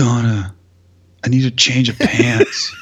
[0.00, 0.54] Donna,
[1.22, 2.74] I need a change of pants.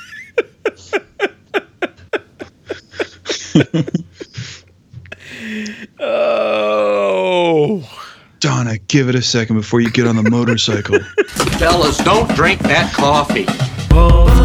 [6.00, 7.82] Oh.
[8.38, 11.00] Donna, give it a second before you get on the motorcycle.
[11.58, 13.46] Fellas, don't drink that coffee.
[13.48, 14.37] You'd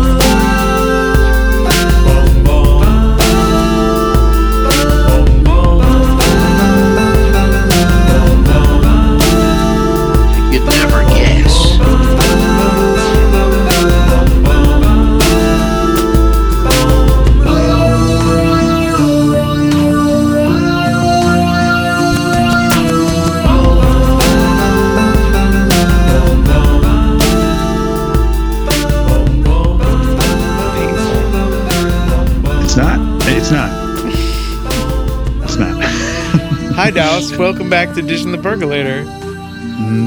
[36.93, 37.35] Dallas.
[37.38, 39.03] Welcome back to Fish in the Percolator.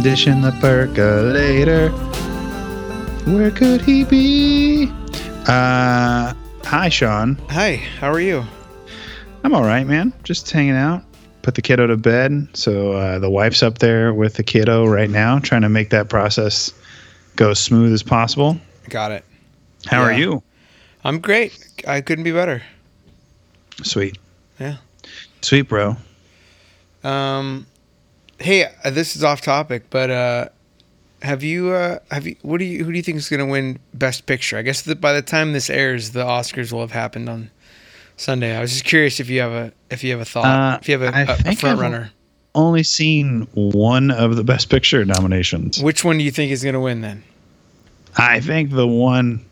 [0.02, 1.90] Fish in the percolator.
[3.30, 4.88] Where could he be?
[5.48, 6.32] Uh,
[6.65, 7.34] hi, Sean.
[7.51, 8.45] Hi, how are you?
[9.43, 10.12] I'm all right, man.
[10.23, 11.02] Just hanging out.
[11.43, 12.48] Put the kiddo to bed.
[12.54, 16.09] So uh, the wife's up there with the kiddo right now, trying to make that
[16.09, 16.73] process
[17.34, 18.59] go as smooth as possible.
[18.90, 19.24] Got it.
[19.87, 20.40] How are you?
[21.02, 21.82] I'm great.
[21.87, 22.62] I couldn't be better.
[23.82, 24.18] Sweet.
[24.60, 24.76] Yeah.
[25.43, 25.96] Sweet, bro.
[27.07, 27.66] Um,
[28.38, 30.49] hey, uh, this is off topic, but uh,
[31.23, 33.46] have you uh, have you what do you who do you think is going to
[33.46, 34.59] win Best Picture?
[34.59, 37.51] I guess that by the time this airs, the Oscars will have happened on
[38.16, 38.57] Sunday.
[38.57, 40.88] I was just curious if you have a if you have a thought, Uh, if
[40.88, 42.10] you have a, a, a front runner.
[42.57, 45.80] Only seen one of the Best Picture nominations.
[45.80, 47.23] Which one do you think is going to win then?
[48.16, 49.45] I think the one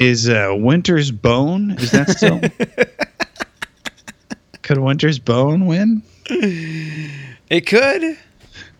[0.00, 1.70] is uh, Winter's Bone.
[1.78, 2.40] Is that still?
[4.62, 6.02] Could Winter's Bone win?
[6.28, 8.18] It could.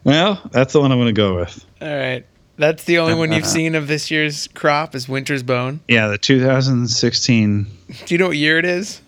[0.05, 1.65] Well, that's the one I'm going to go with.
[1.81, 2.25] All right.
[2.59, 5.81] That's the only one you've seen of this year's crop is Winter's Bone.
[5.89, 7.67] Yeah, the 2016.
[8.07, 9.03] Do you know what year it is?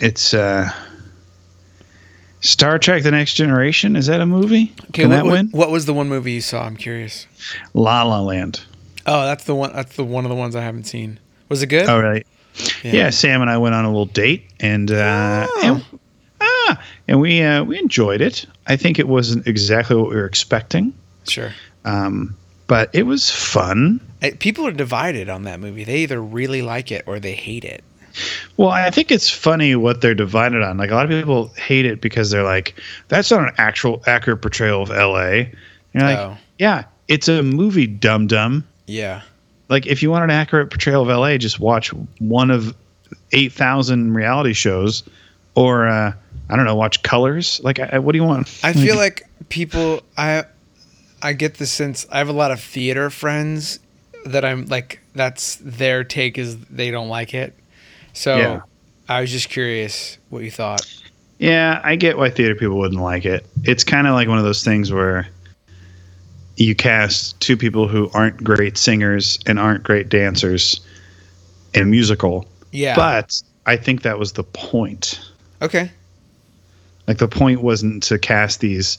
[0.00, 0.70] It's uh,
[2.40, 3.94] Star Trek: The Next Generation.
[3.96, 4.72] Is that a movie?
[4.92, 5.48] Can what, that what- win?
[5.50, 6.64] What was the one movie you saw?
[6.64, 7.26] I'm curious.
[7.74, 8.62] La La Land.
[9.06, 9.72] Oh, that's the one.
[9.74, 11.18] That's the one of the ones I haven't seen.
[11.48, 11.88] Was it good?
[11.88, 12.24] All right.
[12.54, 12.84] right.
[12.84, 13.10] Yeah.
[13.10, 15.60] Sam and I went on a little date, and uh, Oh.
[15.92, 16.00] and,
[16.68, 18.46] ah, and we uh, we enjoyed it.
[18.66, 20.92] I think it wasn't exactly what we were expecting,
[21.26, 21.50] Sure.
[21.84, 22.36] um,
[22.66, 24.00] but it was fun.
[24.40, 25.84] People are divided on that movie.
[25.84, 27.84] They either really like it or they hate it.
[28.56, 30.76] Well, I think it's funny what they're divided on.
[30.76, 32.74] Like a lot of people hate it because they're like,
[33.08, 35.52] "That's not an actual accurate portrayal of L.A."
[35.94, 36.36] You're like, Oh.
[36.58, 39.22] "Yeah, it's a movie, dum dum." Yeah.
[39.68, 42.74] Like if you want an accurate portrayal of LA, just watch one of
[43.32, 45.02] eight thousand reality shows,
[45.54, 46.12] or uh,
[46.50, 47.60] I don't know, watch Colors.
[47.62, 48.60] Like, I, what do you want?
[48.62, 50.00] I feel like people.
[50.16, 50.44] I
[51.22, 52.06] I get the sense.
[52.10, 53.78] I have a lot of theater friends
[54.24, 55.00] that I'm like.
[55.14, 57.52] That's their take is they don't like it.
[58.12, 58.60] So Yeah.
[59.08, 60.82] I was just curious what you thought.
[61.38, 63.44] yeah, I get why theater people wouldn't like it.
[63.64, 65.26] It's kind of like one of those things where
[66.56, 70.80] you cast two people who aren't great singers and aren't great dancers
[71.74, 72.94] in a musical, Yeah.
[72.96, 75.20] but I think that was the point.
[75.62, 75.90] okay.
[77.08, 78.98] Like the point wasn't to cast these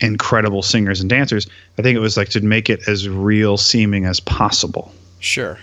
[0.00, 1.46] incredible singers and dancers.
[1.78, 4.92] I think it was like to make it as real seeming as possible.
[5.18, 5.58] Sure.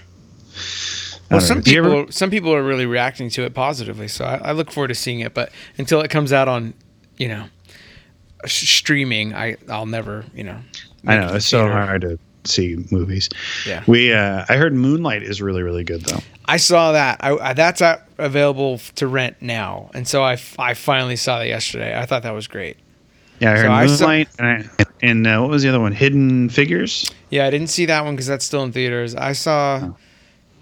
[1.31, 1.63] Well, some know.
[1.63, 4.89] People ever- some people are really reacting to it positively, so I, I look forward
[4.89, 5.33] to seeing it.
[5.33, 6.73] But until it comes out on,
[7.17, 7.45] you know,
[8.45, 10.57] sh- streaming, I I'll never, you know.
[11.05, 13.27] I know it it's so hard to see movies.
[13.65, 13.83] Yeah.
[13.87, 16.19] We uh I heard Moonlight is really really good though.
[16.47, 17.17] I saw that.
[17.21, 17.81] I, I that's
[18.17, 21.97] available to rent now, and so I, I finally saw that yesterday.
[21.97, 22.77] I thought that was great.
[23.39, 24.47] Yeah, I heard So I saw- Moonlight and,
[24.79, 25.91] I, and uh, what was the other one?
[25.91, 27.11] Hidden Figures.
[27.29, 29.13] Yeah, I didn't see that one because that's still in theaters.
[29.15, 29.97] I saw Oh.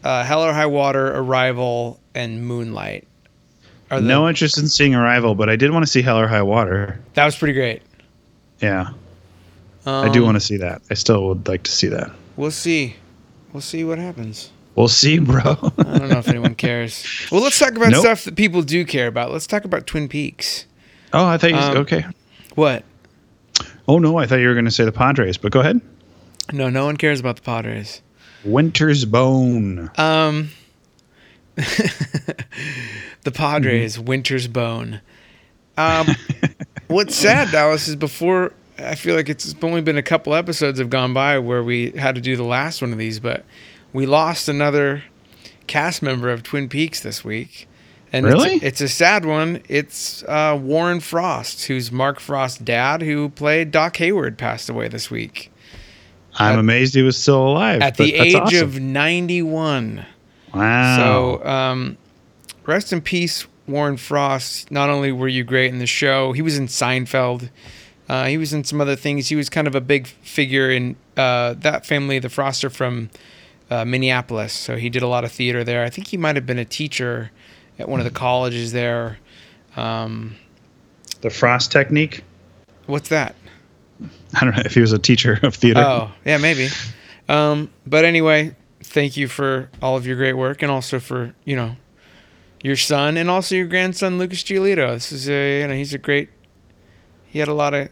[0.03, 3.07] uh, Hell or High Water, Arrival, and Moonlight.
[3.91, 6.27] Are the- No interest in seeing Arrival, but I did want to see Hell or
[6.27, 6.99] High Water.
[7.13, 7.81] that was pretty great.
[8.59, 8.89] Yeah,
[9.85, 10.81] Um, I do want to see that.
[10.89, 12.09] I still would like to see that.
[12.35, 12.95] We'll see.
[13.53, 14.49] We'll see what happens.
[14.75, 15.41] We'll see, bro.
[15.41, 17.05] I don't know if anyone cares.
[17.31, 18.01] Well, let's talk about Nope.
[18.01, 19.31] stuff that people do care about.
[19.31, 20.65] Let's talk about Twin Peaks.
[21.13, 21.55] oh, I thought you.
[21.57, 22.05] Um, okay.
[22.55, 22.83] What?
[23.87, 25.79] Oh no, I thought you were going to say the Padres, but go ahead.
[26.51, 28.01] No, no one cares about the Padres.
[28.43, 29.89] Winter's Bone.
[29.97, 30.49] Um,
[31.55, 35.01] the Padres, Winter's Bone.
[35.77, 36.07] Um,
[36.87, 40.89] what's sad, Dallas, is before I feel like it's only been a couple episodes have
[40.89, 43.45] gone by where we had to do the last one of these, but
[43.95, 45.03] we lost another
[45.67, 47.67] cast member of Twin Peaks this week.
[48.13, 48.53] And Really?
[48.55, 49.61] it's, a, it's a sad one.
[49.67, 55.09] It's uh, Warren Frost, who's Mark Frost's dad, who played Doc Hayward, passed away this
[55.09, 55.51] week.
[56.35, 57.81] I'm At- amazed he was still alive.
[57.81, 58.61] at the age awesome.
[58.61, 60.05] of 91.
[60.53, 60.97] wow.
[60.97, 61.97] So, um,
[62.65, 64.71] rest in peace, Warren Frost.
[64.71, 67.49] Not only were you great in the show, he was in Seinfeld.
[68.07, 69.29] Uh, he was in some other things.
[69.29, 72.19] He was kind of a big figure in uh, that family.
[72.19, 73.09] The Frosts are from
[73.69, 75.83] uh, Minneapolis, so he did a lot of theater there.
[75.83, 77.31] I think he might have been a teacher
[77.79, 79.17] at one of the colleges there.
[79.75, 80.35] Um,
[81.21, 82.23] the Frost technique.
[82.85, 83.35] what's that?
[84.33, 85.79] I don't know if he was a teacher of theater.
[85.79, 86.67] Oh, yeah, maybe.
[87.27, 91.55] Um, but anyway, thank you for all of your great work and also for, you
[91.55, 91.77] know,
[92.61, 94.93] your son and also your grandson, Lucas Giolito.
[94.93, 96.29] This is a, you know, he's a great,
[97.25, 97.89] he had a lot of,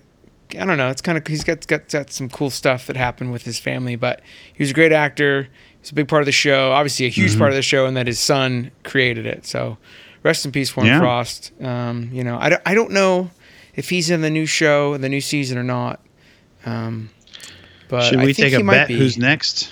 [0.55, 3.31] I don't know, it's kind of, he's got, got, got some cool stuff that happened
[3.31, 4.21] with his family, but
[4.53, 5.47] he was a great actor.
[5.81, 7.39] He's a big part of the show, obviously a huge Mm-hmm.
[7.39, 9.45] part of the show, and that his son created it.
[9.45, 9.77] So
[10.23, 11.00] rest in peace, Warren Yeah.
[11.00, 11.51] Frost.
[11.61, 13.29] Um, you know, I don't, I don't know
[13.75, 16.00] if he's in the new show, the new season or not.
[16.65, 17.09] Um,
[17.89, 18.88] but Should I we think take a bet?
[18.88, 18.97] be.
[18.97, 19.71] Who's next?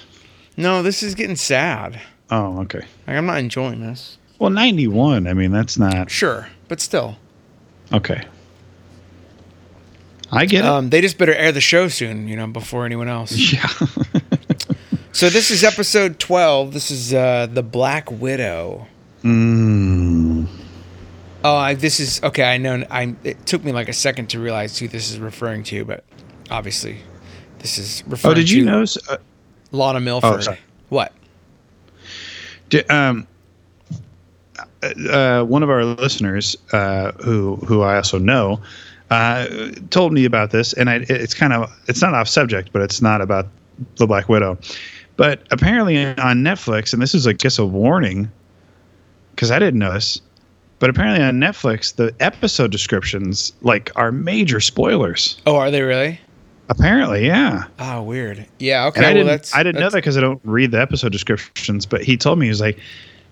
[0.58, 2.00] No, this is getting sad.
[2.30, 2.82] Oh, okay.
[3.08, 4.18] Like, I'm not enjoying this.
[4.40, 5.28] Well, 91.
[5.28, 7.16] I mean, that's not Sure, but still.
[7.94, 8.26] okay.
[10.32, 10.68] I get it.
[10.68, 13.32] Um, they just better air the show soon, you know, before anyone else.
[13.54, 13.68] yeah.
[15.14, 16.74] So this is episode 12.
[16.74, 18.88] This is uh, the Black Widow.
[19.24, 20.48] mm.
[21.44, 22.44] Oh, I, this is okay.
[22.44, 22.86] I know.
[22.90, 26.04] I it took me like a second to realize who this is referring to, but
[26.52, 27.00] obviously,
[27.60, 28.32] this is referring.
[28.32, 28.86] Oh, did you to know?
[29.10, 29.18] Uh,
[29.72, 30.44] Lana Milford?
[30.44, 30.60] sorry.
[30.90, 31.12] What?
[32.70, 33.28] di- um,
[35.10, 38.62] uh, one of our listeners, uh, who who I also know,
[39.12, 42.82] uh, told me about this, and I, it's kind of it's not off subject, but
[42.82, 43.46] it's not about
[43.98, 44.58] the Black Widow.
[45.18, 48.32] But apparently on Netflix, and this is I guess a warning,
[49.36, 50.22] because I didn't know this.
[50.80, 55.40] But apparently on Netflix, the episode descriptions like are major spoilers.
[55.46, 56.20] Oh, are they really?
[56.70, 57.66] Apparently, yeah.
[57.80, 58.48] Oh, weird.
[58.60, 58.88] Yeah.
[58.88, 59.00] Okay.
[59.00, 61.12] And I well, didn't, that's I didn't know that because I don't read the episode
[61.12, 61.86] descriptions.
[61.86, 62.80] But he told me he was like,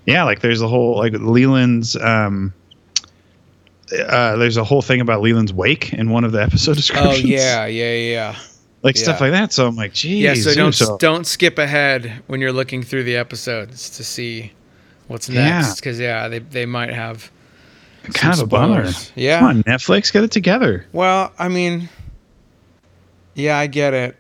[0.06, 1.96] yeah, like there's a whole like Leland's.
[1.96, 2.54] Um,
[3.92, 7.24] uh, there's a whole thing about Leland's wake in one of the episode descriptions.
[7.24, 8.36] Oh yeah, yeah, yeah.
[8.84, 9.52] like stuff like that.
[9.54, 10.24] So I'm like, geez.
[10.24, 14.54] Yeah, so don't so- don't skip ahead when you're looking through the episodes to see
[15.08, 17.32] what's next because yeah, they they might have.
[18.14, 18.90] kind of a bummer.
[19.16, 19.40] Yeah.
[19.40, 20.86] Come on, Netflix, get it together.
[20.94, 21.90] Well, I mean,
[23.36, 24.16] yeah, I get it.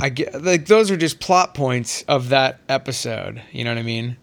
[0.00, 3.42] I get like those are just plot points of that episode.
[3.52, 4.16] You know what I mean?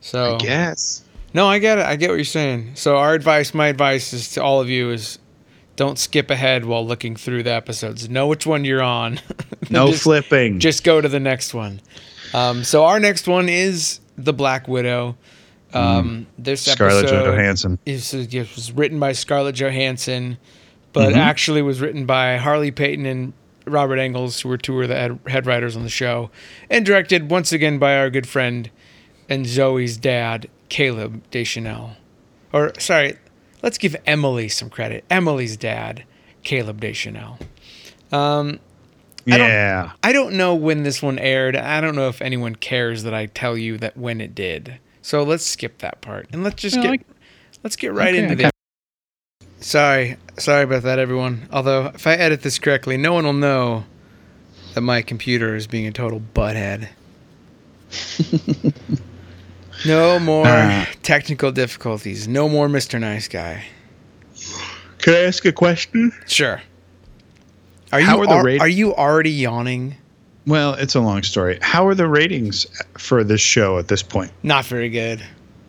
[0.00, 1.04] So I guess.
[1.34, 1.86] No, I get it.
[1.86, 2.72] I get what you're saying.
[2.74, 5.18] So our advice, my advice is to all of you is.
[5.74, 8.06] Don't skip ahead while looking through the episodes.
[8.10, 9.18] Know which one you're on.
[9.70, 10.58] No Just- flipping.
[10.60, 11.80] just go to the next one.
[12.34, 15.16] Um, so our next one is the Black Widow.
[15.72, 16.72] Um, This Mm.
[16.72, 17.78] Scarlett episode Johansson.
[17.86, 20.36] is it was written by Scarlett Johansson,
[20.92, 21.18] but Mm-hmm.
[21.20, 23.32] actually was written by Harley Peyton and
[23.66, 26.30] Robert Engels, who were two of the head, head writers on the show,
[26.68, 28.68] and directed once again by our good friend
[29.28, 31.96] and Zoe's dad, Caleb Deschanel.
[32.50, 33.18] Or sorry,
[33.62, 35.04] let's give Emily some credit.
[35.10, 36.04] Emily's dad,
[36.44, 37.38] Caleb Deschanel.
[38.10, 38.58] Um,
[39.30, 39.90] I don't- Yeah.
[40.02, 41.56] I don't know when this one aired.
[41.56, 44.78] I don't know if anyone cares that I tell you that when it did.
[45.02, 47.06] So let's skip that part and let's just Yeah, get like-
[47.62, 48.42] let's get right Okay, into okay.
[48.44, 48.50] this.
[49.68, 51.48] Sorry, sorry about that, everyone.
[51.52, 53.84] Although if I edit this correctly, no one will know
[54.72, 56.88] that my computer is being a total butthead.
[59.86, 60.86] no more Ah.
[61.02, 62.28] technical difficulties.
[62.28, 63.00] No more Mr.
[63.00, 63.64] Nice Guy.
[64.98, 66.12] Can I ask a question?
[66.26, 66.60] Sure.
[67.92, 69.96] Are you are are you already yawning?
[70.46, 71.58] Well, it's a long story.
[71.60, 72.66] How are the ratings
[72.98, 75.22] for this show at this point Not very good.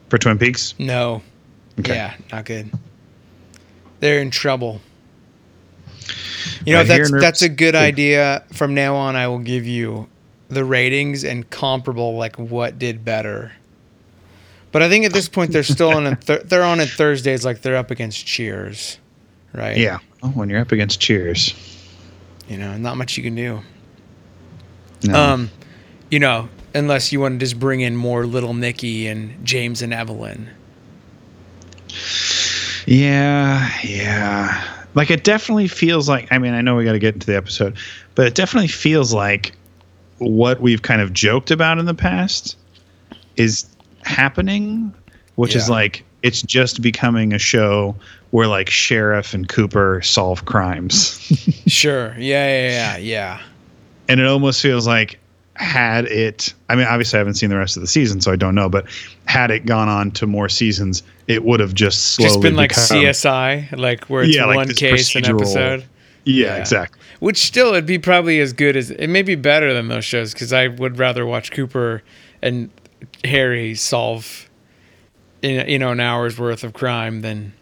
[0.10, 0.74] for Twin Peaks?
[0.79, 1.22] No.
[1.79, 1.96] Okay.
[1.96, 2.72] Yeah, not good.
[4.00, 4.82] They're in trouble.
[6.65, 7.75] You know, that's that's a Good.
[7.75, 8.43] idea.
[8.53, 10.08] From now on, I will give you
[10.50, 13.51] the ratings and comparable, like what did better.
[14.74, 16.08] But I think at this point they're still on.
[16.08, 18.98] A th- they're on at Thursdays, like they're up against Cheers,
[19.53, 19.77] right?
[19.77, 20.00] Yeah.
[20.22, 21.53] Oh, when you're up against Cheers.
[22.50, 23.62] You know, not much you can do.
[25.03, 25.15] No.
[25.15, 25.51] Um,
[26.10, 29.94] you know, unless you want to just bring in more Little Nicky and James and
[29.94, 30.50] Evelyn.
[32.88, 34.63] Yeah, yeah.
[34.96, 37.38] Like it definitely feels like I mean, I know we got to get into the
[37.38, 37.77] episode,
[38.15, 39.56] but it definitely feels like
[40.18, 42.58] what we've kind of joked about in the past
[43.36, 43.68] is
[44.06, 44.94] happening,
[45.36, 47.96] which is like it's just becoming a show
[48.32, 51.20] where like sheriff and Cooper solve crimes.
[51.66, 52.14] Sure.
[52.18, 52.68] Yeah.
[52.68, 52.70] Yeah.
[52.70, 52.98] Yeah.
[52.98, 53.42] Yeah.
[54.10, 55.18] and it almost feels like
[55.56, 58.36] had it I mean, obviously I haven't seen the rest of the season, so I
[58.36, 58.86] don't know, but
[59.26, 62.70] had it gone on to more seasons, it would have just slowly just been like
[62.72, 65.86] become- CSI, like where it's Yeah, like one this case an episode.
[66.26, 66.56] Yeah, Yeah.
[66.58, 67.00] exactly.
[67.20, 70.34] Which still, it'd be probably as good as it may be better than those shows
[70.34, 72.04] because I would rather watch Cooper
[72.42, 72.70] and
[73.24, 74.50] Harry solve,
[75.42, 77.53] in you know, an hour's worth of crime than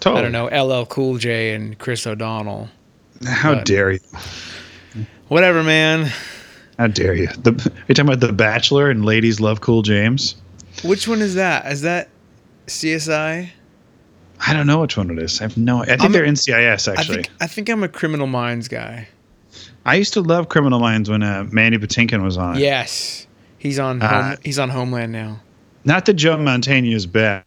[0.00, 0.26] Totally.
[0.26, 2.68] I don't know LL Cool J and Chris O'Donnell.
[3.26, 4.00] How but- dare you?
[5.28, 6.10] Whatever, man.
[6.78, 7.28] How dare you?
[7.28, 10.34] The, are you talking about The Bachelor and Ladies Love Cool James?
[10.84, 11.70] Which one is that?
[11.70, 12.08] Is that
[12.66, 13.48] CSI?
[14.46, 15.40] I don't know which one it is.
[15.40, 15.82] I have no.
[15.82, 17.14] I think I'm they're NCIS I actually.
[17.22, 19.08] think I think I'm a Criminal Minds guy.
[19.86, 22.56] I used to love Criminal Minds when uh, Mandy Patinkin was on.
[22.56, 22.60] it.
[22.60, 23.26] Yes,
[23.64, 24.00] he's on.
[24.00, 25.40] Uh, home, he's on Homeland now.
[25.84, 27.44] Not that Joe Mantegna is bad.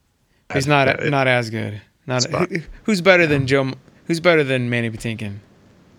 [0.54, 1.82] He's not Uh, not as good.
[2.06, 3.72] Not who, who's better than Joe?
[4.06, 5.38] Who's better than Manny Patinkin?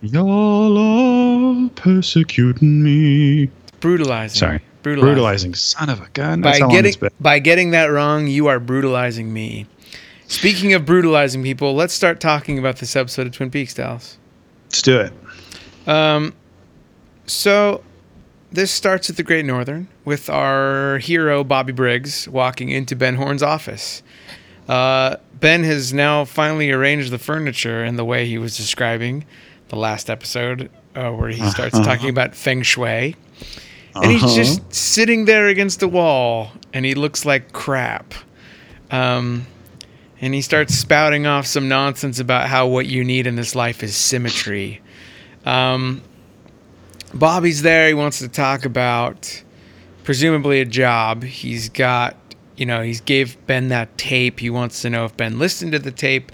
[0.01, 3.49] Y'all are persecuting me.
[3.79, 4.39] Brutalizing.
[4.39, 4.61] Sorry.
[4.81, 5.13] brutalizing.
[5.13, 6.41] Brutalizing son of a gun.
[6.41, 9.67] By That's how long getting by getting that wrong, you are brutalizing me.
[10.27, 14.17] Speaking of brutalizing people, let's start talking about this episode of Twin Peaks, Dallas.
[14.65, 15.13] Let's do it.
[15.87, 16.33] Um,
[17.25, 17.83] so
[18.51, 23.43] this starts at the Great Northern with our hero Bobby Briggs walking into Ben Horne's
[23.43, 24.01] office.
[24.67, 29.25] Uh, ben has now finally arranged the furniture in the way he was describing
[29.69, 33.15] the last episode, uh, where he starts talking about feng shui.
[33.95, 34.35] And he's Uh-huh.
[34.35, 38.13] just sitting there against the wall, and he looks like crap.
[38.91, 39.45] Um,
[40.21, 43.81] and he starts spouting off some nonsense about how what you need in this life
[43.83, 44.81] is symmetry.
[45.45, 46.01] Um,
[47.13, 47.87] Bobby's there.
[47.87, 49.43] He wants to talk about
[50.03, 51.23] presumably a job.
[51.23, 52.15] He's got,
[52.55, 54.39] you know, he's gave Ben that tape.
[54.39, 56.31] He wants to know if Ben listened to the tape.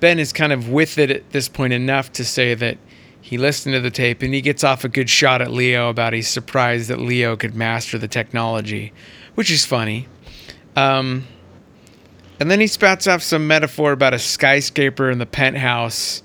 [0.00, 2.78] Ben is kind of with it at this point enough to say that
[3.20, 6.12] he listened to the tape and he gets off a good shot at Leo about
[6.12, 8.92] he's surprised that Leo could master the technology,
[9.36, 10.08] which is funny.
[10.74, 11.26] Um,
[12.40, 16.22] and then he spouts off some metaphor about a skyscraper in the penthouse.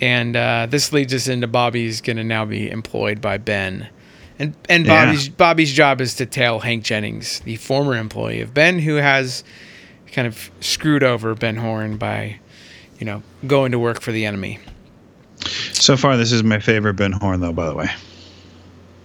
[0.00, 3.88] And uh, this leads us into Bobby's going to now be employed by Ben.
[4.38, 5.06] And, and Yeah.
[5.06, 9.44] Bobby's, Bobby's job is to tail Hank Jennings, the former employee of Ben, who has
[10.12, 12.38] kind of screwed over Ben Horne by,
[12.98, 14.58] you know, going to work for the enemy.
[15.72, 17.52] So far, this is my favorite Ben Horne, though.
[17.52, 17.88] By the way.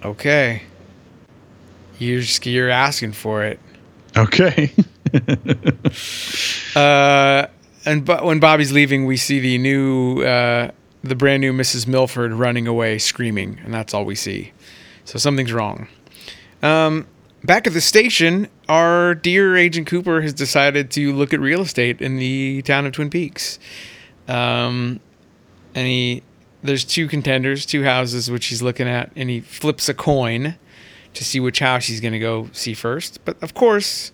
[0.03, 0.63] Okay.
[1.99, 3.59] You're, just, you're asking for it.
[4.17, 4.71] Okay.
[6.75, 7.47] Uh,
[7.85, 10.69] and but when Bobby's leaving, we see the new, uh,
[11.03, 11.87] the brand new Mrs.
[11.87, 14.51] Milford running away, screaming, and that's all we see.
[15.05, 15.87] So something's wrong.
[16.61, 17.07] Um,
[17.43, 22.01] back at the station, our dear Agent Cooper has decided to look at real estate
[22.01, 23.59] in the town of Twin Peaks.
[24.27, 24.99] Um,
[25.73, 26.23] and he,
[26.61, 30.55] there's two contenders, two houses which he's looking at, and he flips a coin
[31.13, 33.23] to see which house he's going to go see first.
[33.25, 34.11] But of course,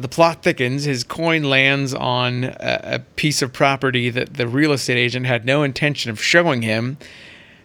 [0.00, 0.84] the plot thickens.
[0.84, 5.44] His coin lands on a, a piece of property that the real estate agent had
[5.44, 6.98] no intention of showing him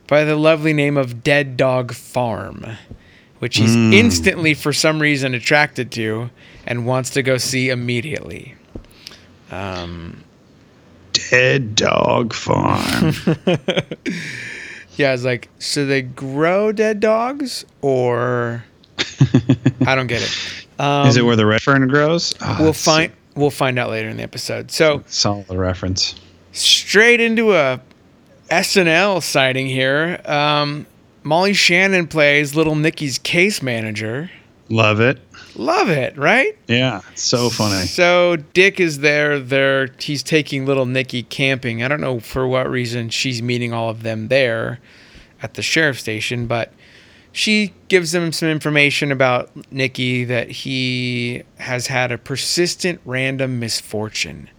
[0.08, 2.66] by the lovely name of Dead Dog Farm,
[3.40, 6.30] which he's instantly, for some reason, attracted to
[6.66, 8.56] and wants to go see immediately.
[9.52, 10.24] Um,
[11.14, 13.14] Dead Dog Farm.
[14.98, 18.66] yeah, it's like, so they grow dead dogs, or
[19.86, 20.63] I don't get it.
[20.80, 22.34] Um, is it where the red fern grows?
[22.42, 24.72] Oh, we'll find we'll find out later in the episode.
[24.72, 26.16] So solid reference.
[26.52, 27.80] straight into a
[28.50, 30.20] SNL sighting here.
[30.26, 30.86] Um,
[31.24, 34.30] Molly Shannon plays Little Nicky's case manager.
[34.70, 35.20] Love it.
[35.56, 36.58] Love it, right?
[36.68, 37.86] Yeah, so funny.
[37.86, 39.40] So Dick is there.
[39.40, 41.84] There, he's taking Little Nicky camping.
[41.84, 44.80] I don't know for what reason she's meeting all of them there
[45.42, 46.72] at the sheriff's station, but
[47.34, 54.50] she gives him some information about Nicky that he has had a persistent random misfortune.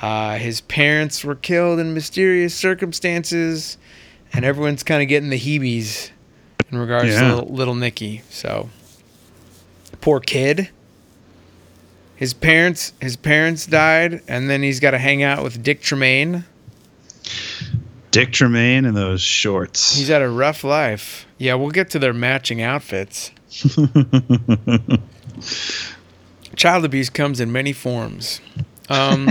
[0.00, 3.76] Uh, his parents were killed in mysterious circumstances,
[4.32, 6.10] and everyone's kind of getting the heebies
[6.70, 7.20] in regards Yeah.
[7.22, 8.22] to little, little Nicky.
[8.30, 8.70] So,
[10.00, 10.70] poor kid.
[12.16, 16.44] His parents, his parents died, and then he's got to hang out with Dick Tremaine.
[18.12, 19.96] Dick Tremaine in those shorts.
[19.96, 21.26] He's had a rough life.
[21.38, 23.30] Yeah, we'll get to their matching outfits.
[26.54, 28.42] Child abuse comes in many forms.
[28.90, 29.30] Um,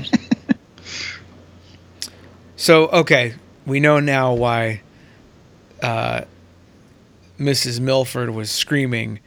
[2.55, 3.35] so, okay,
[3.67, 4.81] we know now why
[5.83, 6.21] uh,
[7.39, 7.79] Mrs.
[7.79, 9.19] Milford was screaming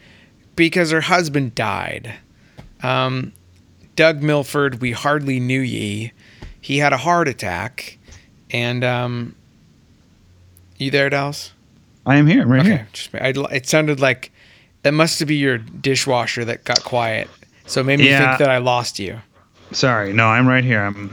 [0.57, 2.15] because her husband died.
[2.83, 3.33] Um,
[3.95, 6.11] Doug Milford, we hardly knew ye.
[6.61, 7.99] He had a heart attack,
[8.51, 9.37] and um,
[10.79, 11.53] you there, Dallas?
[12.07, 12.43] I am here.
[12.43, 12.89] I'm right Okay, here.
[12.93, 14.31] just I, it sounded like
[14.83, 17.29] that must be your dishwasher that got quiet.
[17.67, 18.37] So it made me Yeah.
[18.37, 19.21] think that I lost you.
[19.73, 20.13] Sorry.
[20.13, 20.83] No, I'm right here.
[20.83, 21.13] I'm.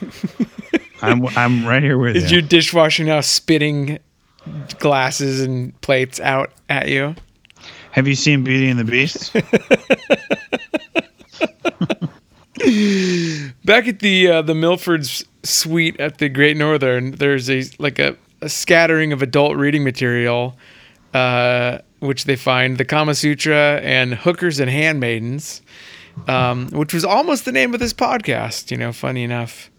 [1.02, 2.26] I'm I'm right here with Is you.
[2.26, 3.98] Is your dishwasher now spitting
[4.78, 7.14] glasses and plates out at you.
[7.92, 9.32] Have you seen Beauty and the Beast?
[13.64, 18.16] Back at the uh, the Milford's suite at the Great Northern, there's a like a,
[18.42, 20.56] a scattering of adult reading material,
[21.14, 25.62] uh, which they find the Kama Sutra and Hookers and Handmaidens,
[26.28, 28.70] um, which was almost the name of this podcast.
[28.70, 29.70] You know, funny enough.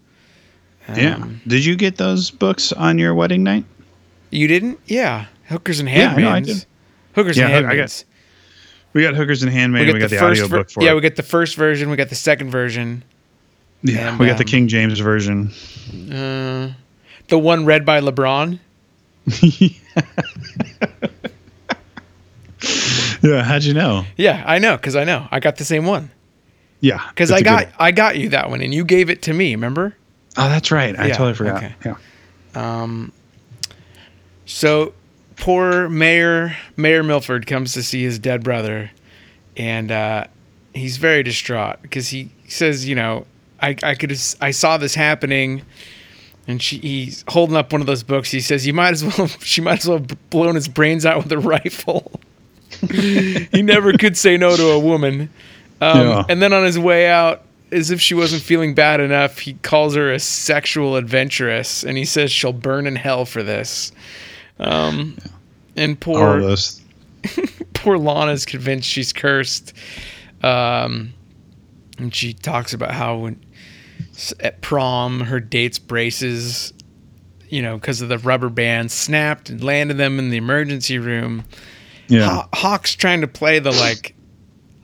[0.96, 1.24] yeah.
[1.48, 3.66] Did you get those books on your wedding night?
[4.30, 4.80] You didn't?
[4.86, 6.22] Yeah, Hookers and Handmaidens.
[6.24, 6.66] Yeah, I know, I did.
[7.16, 8.06] Hookers Yeah, and got- Handmaidens.
[8.94, 9.84] We got Hookers and Handmaid.
[9.88, 10.96] and We got the, first audiobook ver- for yeah, it.
[10.96, 11.90] we got the first version.
[11.90, 13.04] We got the second version.
[13.84, 15.50] yeah, and, we got the um, King James version.
[16.12, 16.74] Uh,
[17.32, 18.60] the one read by LeBron.
[23.24, 24.06] Yeah, how'd you know?
[24.18, 25.28] Yeah, I know, because I know.
[25.32, 26.10] I got the same one.
[26.80, 27.68] Yeah, Because I I a good got.
[27.80, 29.54] I got you that one, and you gave it to me.
[29.54, 29.96] Remember?
[30.38, 30.98] Oh, that's right.
[30.98, 31.58] I Yeah, totally forgot.
[31.64, 31.76] okay.
[31.86, 31.96] Yeah.
[32.56, 33.12] Um,
[34.48, 34.94] so
[35.38, 38.90] poor Mayor Mayor Milford comes to see his dead brother,
[39.56, 40.26] and uh,
[40.74, 43.28] he's very distraught because he says, you know,
[43.62, 44.12] I I could
[44.42, 45.62] I saw this happening,
[46.52, 48.30] and she he's holding up one of those books.
[48.30, 51.24] He says, you might as well she might as well have blown his brains out
[51.24, 52.12] with a rifle.
[52.92, 55.30] he never could say no to a woman.
[55.80, 56.24] Um, Yeah.
[56.30, 59.96] And then on his way out, as if she wasn't feeling bad enough, he calls
[59.96, 63.94] her a sexual adventuress, and he says she'll burn in hell for this.
[64.60, 65.18] Um,
[65.78, 66.56] and All poor
[67.74, 69.74] poor Lana's convinced she's cursed.
[70.44, 71.14] Um,
[71.98, 73.40] and she talks about how when
[74.40, 76.74] at prom her date's braces,
[77.50, 81.44] you know, because of the rubber band, snapped and landed them in the emergency room.
[82.08, 82.28] Yeah.
[82.28, 84.16] Haw- Hawk's trying to play the like,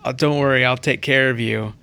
[0.05, 1.73] oh, don't worry, I'll take care of you.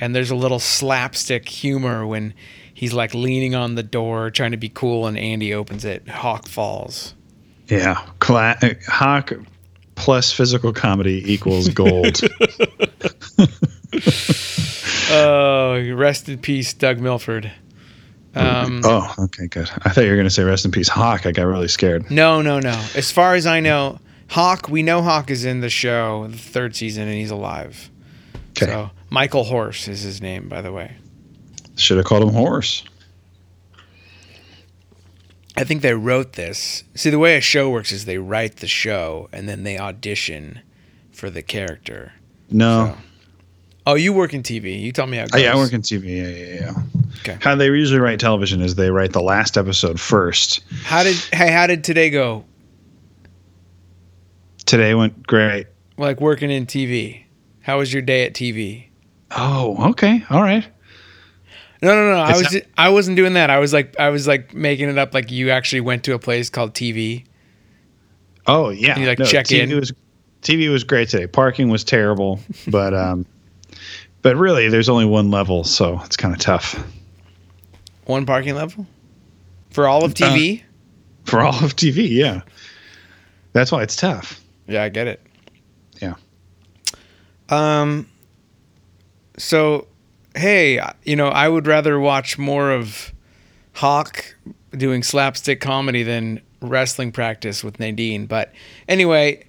[0.00, 2.34] And there's a little slapstick humor when
[2.74, 6.06] he's like leaning on the door trying to be cool and Andy opens it.
[6.08, 7.14] Hawk falls.
[7.68, 8.04] Yeah.
[8.18, 9.32] Cla- Hawk
[9.94, 12.20] plus physical comedy equals gold.
[15.10, 17.50] Oh, rest in peace, Doug Milford.
[18.34, 19.70] Um, oh, okay, good.
[19.82, 21.24] I thought you were going to say rest in peace, Hawk.
[21.26, 22.10] I got really scared.
[22.10, 22.72] No, no, no.
[22.94, 26.74] As far as I know, Hawk, we know Hawk is in the show, the third
[26.76, 27.90] season, and he's alive.
[28.50, 28.66] Okay.
[28.66, 30.96] So Michael Horse is his name, by the way.
[31.76, 32.84] Should have called him Horse.
[35.56, 36.84] I think they wrote this.
[36.94, 40.60] See, the way a show works is they write the show and then they audition
[41.12, 42.12] for the character.
[42.50, 42.96] No.
[42.98, 43.02] So-
[43.86, 44.80] Oh, you work in TV.
[44.80, 45.42] You tell me how it Oh, goes.
[45.42, 46.04] yeah, I work in TV.
[46.16, 46.82] Yeah, yeah, yeah.
[47.20, 47.38] Okay.
[47.40, 50.60] How they usually write television is they write the last episode first.
[50.82, 52.44] How did hey, how did today go?
[54.64, 55.66] Today went great.
[55.96, 57.24] Like working in TV.
[57.60, 58.88] How was your day at TV?
[59.30, 60.24] Oh, okay.
[60.30, 60.66] All right.
[61.82, 62.18] No, no, no.
[62.20, 63.50] I was not- I wasn't doing that.
[63.50, 66.18] I was like I was like making it up like you actually went to a
[66.18, 67.24] place called TV.
[68.48, 68.98] Oh, yeah.
[68.98, 69.76] You, like, check TV in?
[69.76, 69.92] Was,
[70.42, 71.26] TV was great today.
[71.26, 73.26] Parking was terrible, but um,
[74.26, 76.84] but really, there's only one level, so it's kind of tough
[78.06, 78.84] One parking level?
[79.70, 80.64] For all of TV?
[81.22, 82.08] for all of TV.
[82.10, 82.40] Yeah,
[83.52, 84.40] that's why it's tough.
[84.66, 85.24] yeah, I get it.
[86.02, 86.14] Yeah.
[87.48, 88.08] Um
[89.38, 89.86] so
[90.34, 93.12] hey, you know, I would rather watch more of
[93.74, 94.34] Hawk
[94.72, 98.26] doing slapstick comedy than wrestling practice with Nadine.
[98.26, 98.52] But
[98.88, 99.45] anyway,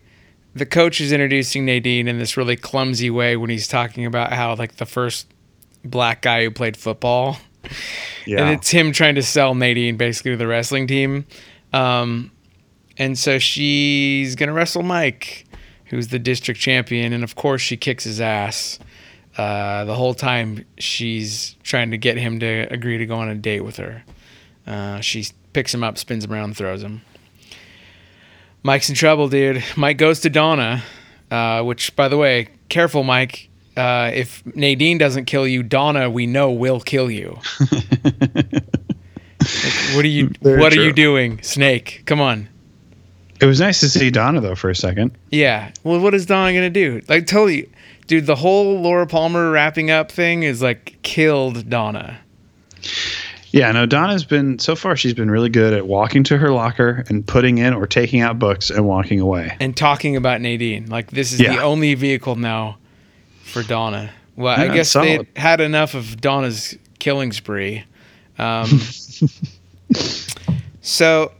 [0.58, 4.56] the coach is introducing Nadine in this really clumsy way when he's talking about how
[4.56, 5.28] like the first
[5.84, 7.38] black guy who played football
[8.26, 8.42] Yeah.
[8.42, 11.26] and it's him trying to sell Nadine basically to the wrestling team.
[11.74, 12.32] Um,
[12.98, 15.46] and so she's gonna wrestle Mike,
[15.86, 18.80] who's the district champion, and of course she kicks his ass.
[19.38, 23.36] Uh, the whole time she's trying to get him to agree to go on a
[23.36, 24.04] date with her.
[24.66, 27.02] Uh, she picks him up, spins him around, throws him.
[28.64, 29.64] Mike's in trouble, dude.
[29.76, 30.84] Mike goes to Donna,
[31.32, 33.50] uh, which, by the way, careful, Mike.
[33.78, 37.40] Uh, if Nadine doesn't kill you, Donna, we know will kill you.
[39.96, 42.02] What are you Very What are you doing, Snake?
[42.06, 42.50] Come on.
[43.40, 45.18] it was nice to see Donna though for a second.
[45.32, 45.72] Yeah.
[45.86, 47.02] Well, what is Donna gonna do?
[47.08, 47.70] Like, totally,
[48.08, 48.26] dude.
[48.26, 52.20] The whole Laura Palmer wrapping up thing is like killed Donna.
[53.52, 54.96] Yeah, no, Donna's been so far.
[54.98, 58.40] She's been really good at walking to her locker and putting in or taking out
[58.40, 59.56] books and walking away.
[59.60, 60.88] and talking about Nadine.
[60.88, 61.56] Like this is Yeah.
[61.56, 62.78] the only vehicle now
[63.44, 64.12] for Donna.
[64.36, 67.84] Well, I guess they had enough of Donna's killing spree.
[68.38, 68.68] Um,
[70.82, 71.32] so,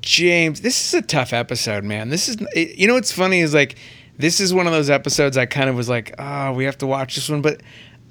[0.00, 2.10] James, this is a tough episode, man.
[2.10, 3.76] This is you know, what's funny is like,
[4.18, 6.86] this is one of those episodes I kind of was like, oh, we have to
[6.86, 7.60] watch this one, but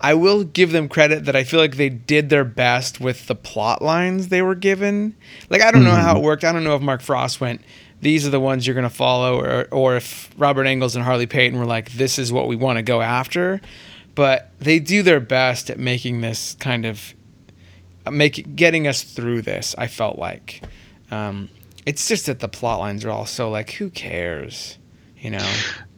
[0.02, 3.36] I will give them credit that I feel like they did their best with the
[3.36, 5.16] plot lines they were given.
[5.50, 6.44] Like I don't know how it worked.
[6.44, 7.62] I don't know if Mark Frost went,
[8.02, 11.28] these are the ones you're going to follow, or or if Robert Engels and Harley
[11.28, 13.60] Peyton were like, this is what we want to go after.
[14.16, 17.14] But they do their best at making this kind of
[18.12, 19.76] make getting us through this.
[19.78, 20.64] I felt like
[21.12, 21.50] um,
[21.86, 24.78] it's just that the plot lines are all so like, who cares,
[25.18, 25.52] you know?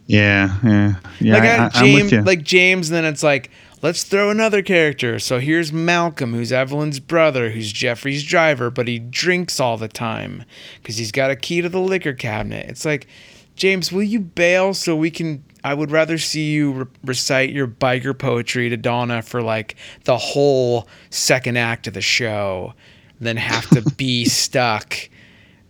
[0.08, 1.34] Yeah, yeah, yeah.
[1.34, 2.22] like I, I, I, am James, with you.
[2.24, 3.50] like James, and then it's like,
[3.82, 5.20] let's throw another character.
[5.20, 10.44] So here's Malcolm, who's Evelyn's brother, who's Jeffrey's driver, but he drinks all the time
[10.82, 12.68] because he's got a key to the liquor cabinet.
[12.70, 13.08] It's like,
[13.56, 15.44] James, will you bail so we can?
[15.64, 20.18] I would rather see you re- recite your biker poetry to Donna for like the
[20.18, 22.74] whole second act of the show
[23.20, 24.98] than have to be stuck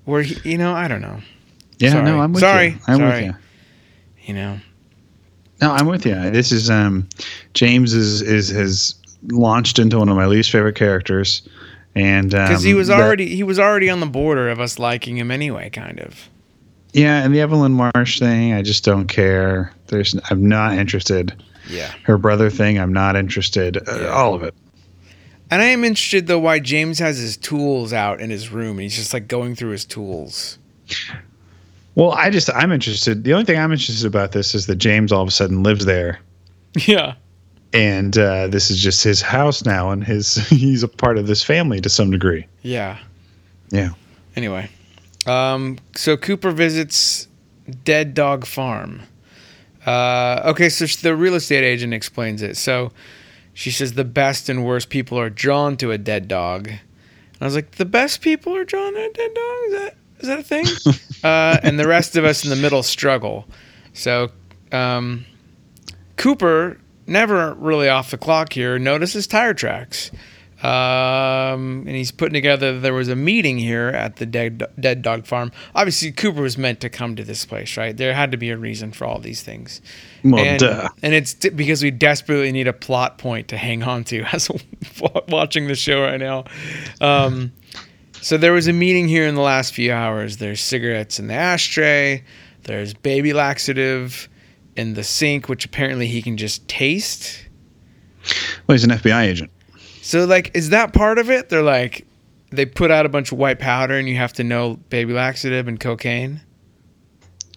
[0.05, 1.19] where he, you know I don't know.
[1.79, 2.05] yeah, sorry.
[2.05, 2.67] no, I'm with Sorry.
[2.69, 2.79] you.
[2.87, 3.15] I'm Sorry.
[3.25, 3.35] with you.
[4.21, 4.59] You know.
[5.61, 6.15] No, I'm with you.
[6.31, 7.07] This is um,
[7.53, 8.95] James is is has
[9.27, 11.47] launched into one of my least favorite characters,
[11.95, 14.79] and because um, he was that- already he was already on the border of us
[14.79, 16.29] liking him anyway, kind of.
[16.93, 19.71] yeah, and the Evelyn Marsh thing, I just don't care.
[19.87, 21.41] There's, I'm not interested.
[21.69, 21.91] Yeah.
[22.03, 23.77] Her brother thing, I'm not interested.
[23.87, 24.07] Uh, Yeah.
[24.07, 24.53] all of it.
[25.51, 28.81] And I am interested though why James has his tools out in his room and
[28.81, 30.57] he's just like going through his tools.
[31.95, 33.23] Well, I just I'm interested.
[33.23, 35.85] The only thing I'm interested about this is that James all of a sudden lives
[35.85, 36.19] there,
[36.87, 37.15] Yeah.
[37.73, 41.43] and uh, this is just his house now, and his he's a part of this
[41.43, 42.47] family to some degree.
[42.61, 42.97] Yeah.
[43.71, 43.89] Yeah.
[44.35, 44.69] Anyway,
[45.25, 47.27] um, so Cooper visits
[47.83, 49.01] Dead Dog Farm.
[49.85, 52.55] Uh, okay, so the real estate agent explains it.
[52.55, 52.91] So
[53.53, 56.67] she says the best and worst people are drawn to a dead dog.
[56.67, 56.79] And
[57.41, 59.57] I was like, the best people are drawn to a dead dog?
[59.65, 60.65] Is that is that a thing?
[61.23, 63.45] uh, and the rest of us in the middle struggle.
[63.93, 64.31] So
[64.71, 65.25] um,
[66.17, 70.11] Cooper, never really off the clock here, notices tire tracks.
[70.63, 72.79] Um, and he's putting together.
[72.79, 75.51] There was a meeting here at the dead dead dog farm.
[75.73, 77.97] Obviously, Cooper was meant to come to this place, right?
[77.97, 79.81] There had to be a reason for all these things.
[80.23, 80.89] Well, and, duh.
[81.01, 84.51] and it's d- because we desperately need a plot point to hang on to as
[85.27, 86.45] watching the show right now.
[87.01, 87.53] Um,
[88.21, 90.37] so there was a meeting here in the last few hours.
[90.37, 92.23] There's cigarettes in the ashtray.
[92.63, 94.29] There's baby laxative
[94.75, 97.47] in the sink, which apparently he can just taste.
[98.67, 99.51] Well, he's an FBI agent.
[100.01, 101.49] So like, is that part of it?
[101.49, 102.05] They're like,
[102.51, 105.67] they put out a bunch of white powder, and you have to know baby laxative
[105.67, 106.41] and cocaine.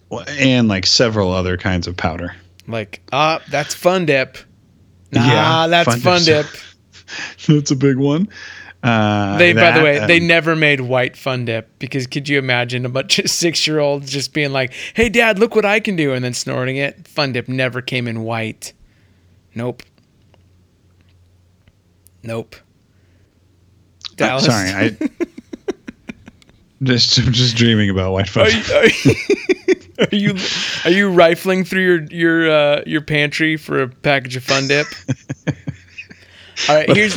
[0.09, 2.35] Well, and like several other kinds of powder.
[2.67, 4.37] Like, ah, that's fun dip.
[5.11, 6.45] Nah, Yeah, that's Fun fun dip.
[7.47, 8.27] That's a big one.
[8.85, 12.29] Uh, They, by the that, way, they um, never made white fun dip because could
[12.29, 15.65] you imagine a bunch of six year olds just being like, "Hey, Dad, look what
[15.65, 17.07] I can do," and then snorting it?
[17.07, 18.73] Fun dip never came in white.
[19.55, 19.81] Nope.
[22.21, 22.55] Nope.
[24.19, 24.97] I'm sorry, I
[26.83, 29.15] just I'm just dreaming about white Are you, are, you,
[29.99, 30.37] are you
[30.85, 34.85] are you rifling through your your uh, your pantry for a package of Fun Dip?
[36.69, 37.15] All right, here's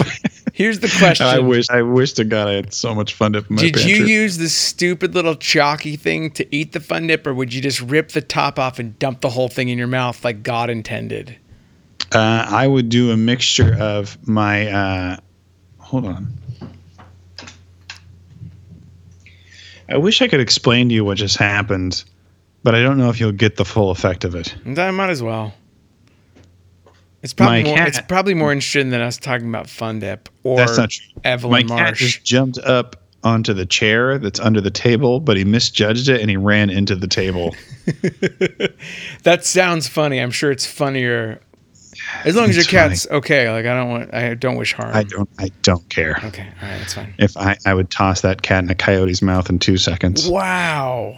[0.59, 1.25] here's the question.
[1.25, 3.75] I wish I wish to God I had so much fun dip in my Did
[3.75, 3.92] pantry.
[3.92, 7.62] you use the stupid little chalky thing to eat the Fun Dip, or would you
[7.62, 10.68] just rip the top off and dump the whole thing in your mouth like God
[10.68, 11.37] intended?
[12.12, 14.66] Uh, I would do a mixture of my.
[14.66, 15.16] Uh,
[15.79, 16.35] hold on.
[19.90, 22.05] I wish I could explain to you what just happened,
[22.62, 24.55] but I don't know if you'll get the full effect of it.
[24.66, 25.55] I might as well.
[27.22, 30.28] It's probably My more, cat- it's probably more interesting than us talking about Fun Dip
[30.44, 31.20] or That's not true.
[31.24, 35.44] Evelyn My cat just jumped up onto the chair that's under the table, but he
[35.44, 37.54] misjudged it and he ran into the table.
[39.24, 40.20] That sounds funny.
[40.20, 41.40] I'm sure it's funnier
[42.24, 43.50] as long as your cat's okay.
[43.50, 44.94] Like I don't want, I don't wish harm.
[44.94, 45.28] I don't.
[45.38, 46.20] I don't care.
[46.24, 47.14] Okay, all right, that's fine.
[47.18, 50.28] If I, I would toss that cat in a coyote's mouth in two seconds.
[50.28, 51.16] Wow.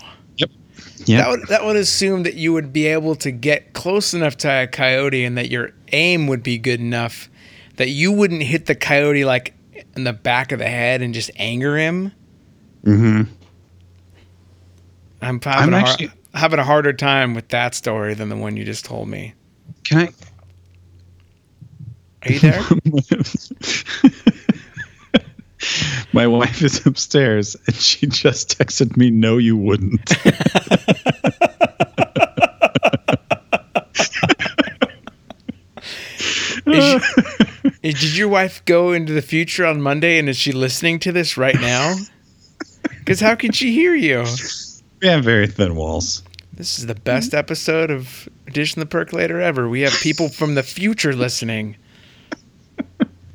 [1.11, 1.23] Yeah.
[1.23, 4.49] That would that would assume that you would be able to get close enough to
[4.63, 7.29] a coyote and that your aim would be good enough
[7.79, 9.55] that you wouldn't hit the coyote like
[9.97, 12.13] in the back of the head and just anger him.
[12.85, 13.23] hmm
[15.23, 18.57] I'm having, I'm a, har- having a harder time with that story than the one
[18.57, 19.35] you just told me.
[19.85, 20.09] Can I?
[22.23, 22.63] Are you there?
[26.13, 30.11] My wife is upstairs and she just texted me, No, you wouldn't.
[36.67, 40.99] Is she- did your wife go into the future on Monday and is she listening
[41.01, 41.97] to this right now?
[43.01, 44.25] Because how can she hear you?
[45.03, 46.23] we have very thin walls.
[46.53, 49.69] This is the best episode of Fish in the Percolator ever.
[49.69, 51.77] We have people from the future listening.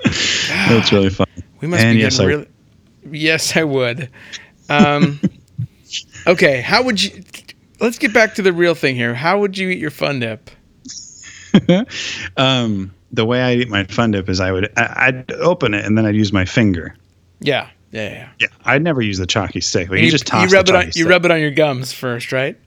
[0.69, 1.27] That's really fun.
[1.61, 2.47] We must And be yes, getting I- really.
[3.11, 4.09] Yes, I would.
[4.69, 5.19] Um,
[6.27, 7.23] okay, how would you?
[7.79, 9.13] Let's get back to the real thing here.
[9.13, 10.49] How would you eat your fun dip?
[12.37, 15.85] um, the way I eat my fun dip is I would I, I'd open it
[15.85, 16.95] and then I'd use my finger.
[17.39, 18.29] Yeah, yeah, yeah.
[18.39, 19.89] Yeah, I'd never use the chalky stick.
[19.89, 20.83] Like you, you, just toss you rub it on.
[20.85, 22.57] chalky You rub it on your gums first, right?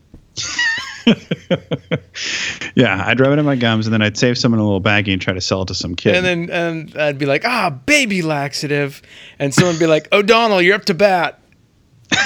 [2.74, 4.80] yeah, I'd rub it in my gums and then I'd save some in a little
[4.80, 6.14] baggie and try to sell it to some kid.
[6.14, 9.02] And then and I'd be like, ah, baby laxative,
[9.38, 11.40] and someone would be like, O'Donnell, you're up to bat.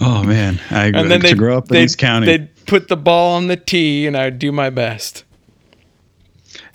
[0.00, 2.96] oh man, I And then to they grow up in they'd, County, they'd put the
[2.96, 5.24] ball on the tee, and I'd do my best.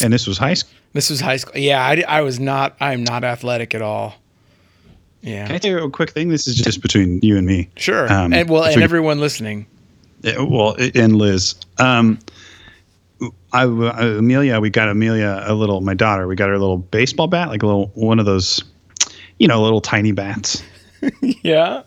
[0.02, 0.72] and this was high school.
[0.94, 1.58] This was high school.
[1.58, 2.76] Yeah, I, I was not.
[2.80, 4.16] I'm not athletic at all.
[5.24, 6.28] Yeah, Can I tell you a quick thing?
[6.30, 7.70] This is just between you and me.
[7.78, 8.12] sure.
[8.12, 9.66] Um, and well, and we- everyone listening.
[10.22, 11.56] Yeah, well, and Liz.
[11.80, 12.20] Um,
[13.54, 15.80] I, uh, Amelia, we got Amelia a little.
[15.82, 18.64] My daughter, we got her a little baseball bat, like a little one of those,
[19.40, 20.62] you know, little tiny bats.
[21.22, 21.82] Yeah,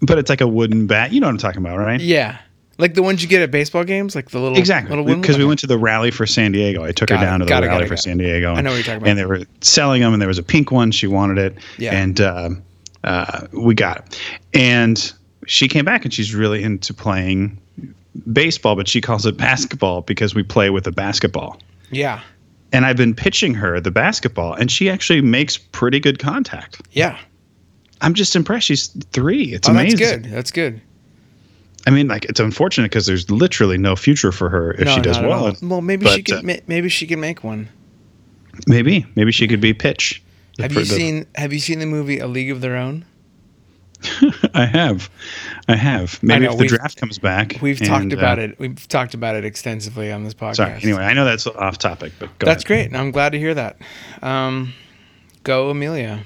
[0.00, 1.12] But it's like a wooden bat.
[1.12, 2.00] You know what I'm talking about, right?
[2.00, 2.38] yeah.
[2.78, 4.94] Like the ones you get at baseball games, like the little Exactly.
[5.02, 5.48] Because we ones?
[5.48, 6.84] went to the rally for San Diego.
[6.84, 7.98] I took Got her it, down to the rally it, for it.
[7.98, 8.52] San Diego.
[8.54, 9.08] I know what you're talking about.
[9.08, 10.90] And they were selling them, and there was a pink one.
[10.90, 11.58] She wanted it.
[11.78, 11.94] Yeah.
[11.94, 12.62] And um
[13.04, 14.20] uh, we got it.
[14.52, 15.12] And
[15.46, 17.56] she came back, and she's really into playing
[18.32, 21.58] baseball, but she calls it basketball because we play with a basketball.
[21.92, 22.20] Yeah,
[22.72, 26.80] and I've been pitching her the basketball, and she actually makes pretty good contact.
[26.92, 27.16] yeah.
[28.02, 28.66] I'm just impressed.
[28.66, 29.54] She's three.
[29.54, 29.98] It's Oh, amazing.
[29.98, 30.24] that's good.
[30.24, 30.80] That's good.
[31.86, 35.00] I mean, like it's unfortunate because there's literally no future for her if No, she
[35.00, 35.54] does well.
[35.62, 36.50] Well, maybe she but, could.
[36.50, 37.68] uh, maybe she could make one.
[38.66, 40.22] Maybe, maybe she could be pitch.
[40.58, 43.04] Have you the- seen Have you seen the movie A League of Their Own?
[44.54, 45.08] I have,
[45.68, 46.22] I have.
[46.22, 48.58] Maybe know, if the draft comes back, We've and, talked about uh, it.
[48.58, 50.56] We've talked about it extensively on this podcast.
[50.56, 50.80] Sorry.
[50.82, 52.66] Anyway, I know that's off topic, but go That's ahead.
[52.66, 52.86] great.
[52.88, 53.78] and I'm glad to hear that.
[54.22, 54.74] Um,
[55.44, 56.24] go Amelia.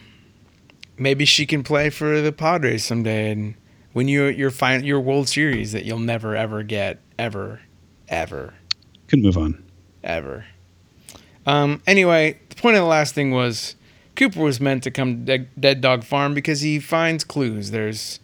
[0.99, 3.55] Maybe she can play for the Padres someday and
[3.95, 7.61] win you your final your World Series that you'll never ever get ever,
[8.09, 8.55] ever,
[9.09, 9.63] Could move on.
[10.03, 10.47] ever.
[11.47, 13.75] Um, anyway, the point of the last thing was
[14.17, 17.71] Cooper was meant to come to Dead Dog Farm because he finds clues.
[17.71, 18.21] There's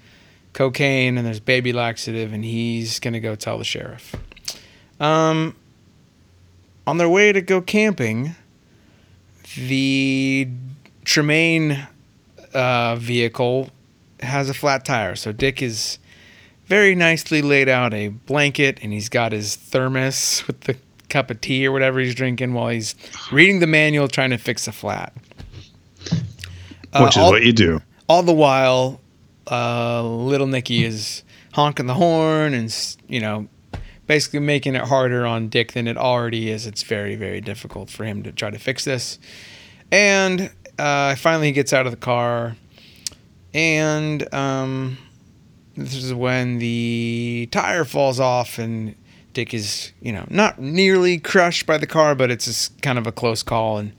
[0.52, 4.14] cocaine and there's baby laxative, and he's gonna go tell the sheriff.
[5.00, 5.54] Um,
[6.86, 8.34] on their way to go camping,
[9.56, 10.48] the
[11.04, 11.86] Tremaine
[12.54, 13.70] uh, vehicle
[14.20, 15.14] has a flat tire.
[15.16, 15.98] So Dick is
[16.66, 20.76] very nicely laid out a blanket, and he's got his thermos with the
[21.08, 22.94] cup of tea or whatever he's drinking while he's
[23.30, 25.12] reading the manual trying to fix a flat.
[26.92, 27.80] Uh, Which is all- what you do.
[28.08, 29.00] all the while,
[29.50, 32.74] uh, little Nicky is honking the horn and
[33.08, 33.48] you know,
[34.06, 36.66] basically making it harder on Dick than it already is.
[36.66, 39.18] It's very, very difficult for him to try to fix this.
[39.92, 42.56] And uh, finally, he gets out of the car,
[43.56, 44.98] and um,
[45.76, 48.94] this is when the tire falls off, and
[49.32, 53.06] Dick is, you know, not nearly crushed by the car, but it's just kind of
[53.06, 53.92] a close call, and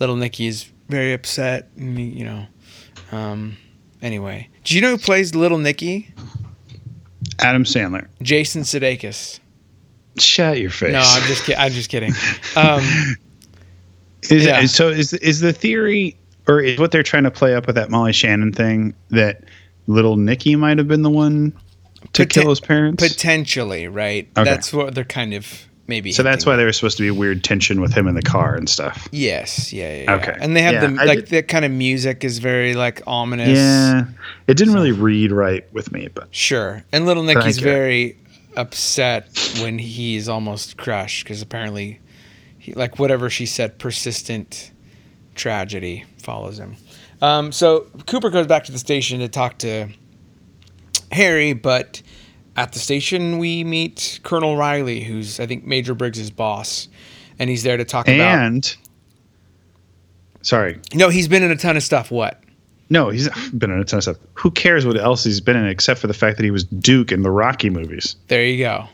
[0.00, 2.46] little Nicky is very upset, and you know.
[3.12, 3.56] Um,
[4.02, 6.12] anyway, do you know who plays Little Nicky?
[7.40, 8.08] Adam Sandler.
[8.22, 9.40] Jason Sudeikis.
[10.18, 10.92] Shut your face.
[10.92, 11.60] No, I'm just kidding.
[11.60, 12.12] I'm just kidding.
[12.56, 12.82] Um,
[14.30, 14.62] Is Yeah.
[14.62, 16.16] it, so is is the theory
[16.48, 19.42] or is what they're trying to play up with that Molly Shannon thing that
[19.86, 21.52] little Nicky might have been the one
[22.12, 23.02] to Poten- kill his parents?
[23.06, 24.28] potentially, right?
[24.36, 24.44] Okay.
[24.48, 26.10] That's what they're kind of maybe.
[26.12, 28.54] so that's why there was supposed to be weird tension with him in the car
[28.54, 29.08] and stuff.
[29.12, 30.14] Yes, yeah, yeah, yeah.
[30.16, 30.36] Okay.
[30.40, 33.02] And they have Yeah, the I like did- that kind of music is very like
[33.06, 33.56] ominous.
[33.56, 34.04] Yeah,
[34.48, 36.84] it didn't really read right with me, but Sure.
[36.92, 38.16] And little Nicky's very
[38.56, 39.28] upset
[39.60, 42.00] when he's almost crushed because apparently,
[42.58, 44.70] he, like whatever she said, persistent
[45.36, 46.76] tragedy follows him.
[47.22, 49.88] Um, so Cooper goes back to the station to talk to
[51.12, 52.02] Harry, but
[52.56, 56.88] at the station we meet Colonel Riley, who's I think Major Briggs's boss,
[57.38, 58.38] and he's there to talk about.
[58.38, 58.76] and
[60.42, 62.10] sorry, No, he's been in a ton of stuff.
[62.10, 62.42] What?
[62.88, 64.16] no, he's been in a ton of stuff.
[64.34, 67.10] Who cares what else he's been in except for the fact that he was Duke
[67.12, 68.14] in the Rocky movies?
[68.28, 68.86] There you go.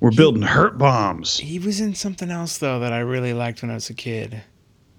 [0.00, 1.36] We're building hurt bombs.
[1.38, 4.42] He was in something else though that I really liked when I was a kid.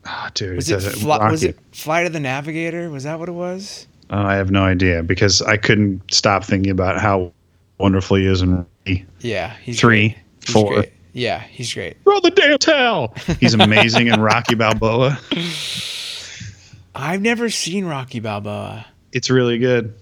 [0.06, 2.90] Oh, dude, Was it, Fly, was it Flight of the Navigator?
[2.90, 3.88] Was that what it was?
[4.10, 7.32] Oh, I have no idea because I couldn't stop thinking about how
[7.78, 9.06] wonderful he is in Rocky.
[9.20, 10.18] Yeah, he's three.
[10.46, 10.74] He's four.
[10.74, 10.94] great.
[11.14, 11.98] Yeah, he's great.
[12.06, 13.14] Roll the damn towel.
[13.40, 15.20] He's amazing in Rocky Balboa.
[16.96, 18.86] I've never seen Rocky Balboa.
[19.12, 19.94] It's really good.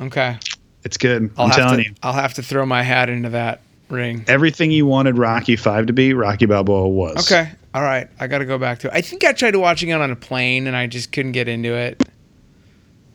[0.00, 0.38] Okay,
[0.84, 1.30] It's good.
[1.36, 1.84] I'll I'm telling to.
[1.90, 1.94] you.
[2.02, 4.24] I'll have to throw my hat into that ring.
[4.26, 7.30] Everything you wanted Rocky Five to be, Rocky Balboa was.
[7.30, 7.50] Okay.
[7.74, 8.08] All right.
[8.18, 8.94] I got to go back to it.
[8.94, 11.74] I think I tried watching it on a plane and I just couldn't get into
[11.74, 12.02] it.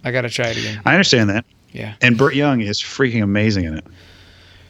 [0.03, 0.81] I got to try it again.
[0.85, 1.45] I understand that.
[1.71, 1.95] Yeah.
[2.01, 3.85] And Burt Young is freaking amazing in it.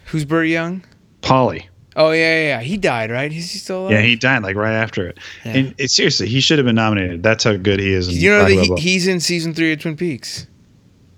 [0.05, 0.83] Who's Burt Young?
[1.21, 1.65] Paulie.
[1.95, 2.61] Oh yeah, yeah, yeah.
[2.61, 3.31] He died, right?
[3.31, 3.91] Is he still alive?
[3.91, 5.19] Yeah, he died like right after it.
[5.45, 5.51] Yeah.
[5.57, 7.21] And it, seriously, he should have been nominated.
[7.21, 8.07] That's how good he is.
[8.07, 8.79] In You know Balboa.
[8.79, 10.47] he, he's in season three of Twin Peaks.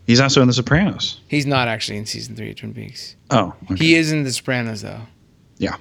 [0.06, 1.22] he's also in The Sopranos.
[1.30, 3.16] He's not actually in season three of Twin Peaks.
[3.32, 3.76] Oh, okay.
[3.86, 5.00] He is in The Sopranos though.
[5.60, 5.78] Yeah.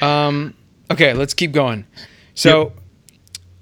[0.00, 0.54] Um.
[0.90, 1.86] Okay, let's keep going.
[2.34, 2.72] So.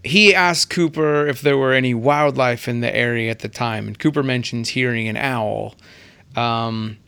[0.06, 3.98] He asked Cooper if there were any wildlife in the area at the time, and
[3.98, 5.76] Cooper mentions hearing an owl.
[6.36, 6.98] Um,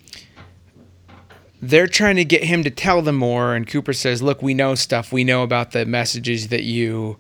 [1.60, 4.74] they're trying to get him to tell them more, and Cooper says, "Look, we know
[4.74, 5.12] stuff.
[5.12, 7.18] We know about the messages that you,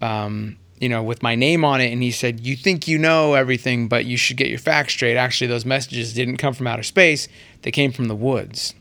[0.00, 3.34] um, you know, with my name on it." And he said, "You think you know
[3.34, 5.16] everything, but you should get your facts straight.
[5.16, 7.28] Actually, those messages didn't come from outer space;
[7.62, 8.74] they came from the woods."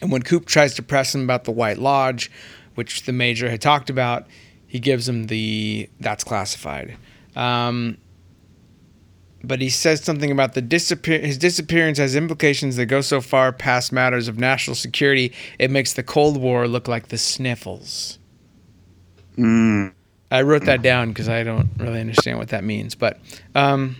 [0.00, 2.30] And when Coop tries to press him about the White Lodge,
[2.74, 4.26] which the major had talked about,
[4.66, 6.96] he gives him the that's classified.
[7.36, 7.98] Um,
[9.42, 13.52] but he says something about the disappear his disappearance has implications that go so far
[13.52, 18.18] past matters of national security it makes the Cold War look like the sniffles.
[19.36, 19.92] Mm.
[20.30, 23.18] I wrote that down because I don't really understand what that means, but
[23.54, 23.96] um,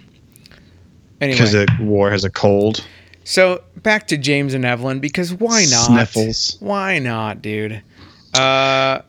[1.20, 1.36] anyway.
[1.36, 2.84] Because the war has a cold.
[3.30, 5.86] So back to James and Evelyn because why not?
[5.86, 6.56] Sniffles.
[6.58, 7.80] Why not, dude?
[8.34, 9.02] Uh,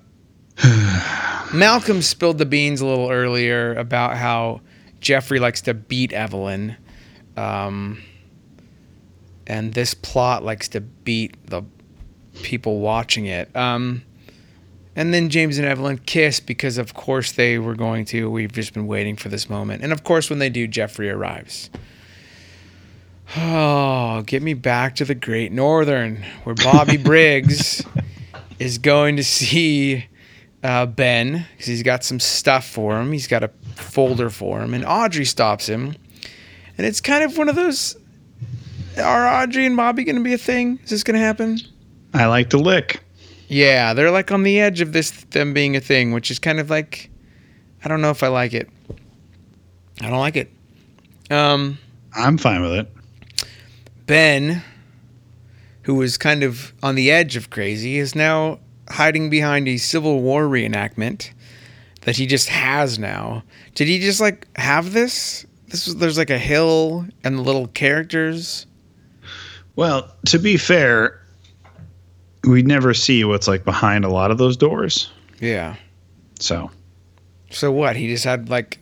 [1.55, 4.61] Malcolm spilled the beans a little earlier about how
[4.99, 6.77] Jeffrey likes to beat Evelyn,
[7.35, 7.99] um,
[9.47, 11.63] and this plot likes to beat the
[12.43, 13.53] people watching it.
[13.55, 14.03] Um,
[14.95, 18.29] and then James and Evelyn kiss because, of course, they were going to.
[18.29, 19.81] We've just been waiting for this moment.
[19.81, 21.71] And of course, when they do, Jeffrey arrives.
[23.37, 27.85] Oh, get me back to the Great Northern, where Bobby Briggs
[28.59, 30.05] is going to see
[30.63, 33.11] uh, Ben because he's got some stuff for him.
[33.11, 35.95] He's got a folder for him, and Audrey stops him.
[36.77, 37.95] And it's kind of one of those.
[38.97, 40.79] Are Audrey and Bobby going to be a thing?
[40.83, 41.57] Is this going to happen?
[42.13, 43.01] I like to lick.
[43.47, 46.59] Yeah, they're like on the edge of this them being a thing, which is kind
[46.59, 47.09] of like
[47.83, 48.69] I don't know if I like it.
[50.01, 50.49] I don't like it.
[51.29, 51.77] Um
[52.15, 52.89] I'm fine with it.
[54.11, 54.61] Ben,
[55.83, 60.21] who was kind of on the edge of crazy, is now hiding behind a Civil
[60.21, 61.31] War reenactment
[62.01, 63.41] that he just has now.
[63.73, 65.45] Did he just like have this?
[65.69, 68.65] This was there's like a hill and the little characters.
[69.77, 71.25] Well, to be fair,
[72.43, 75.09] we never see what's like behind a lot of those doors.
[75.39, 75.77] Yeah.
[76.37, 76.69] So
[77.49, 77.95] So what?
[77.95, 78.79] He just had like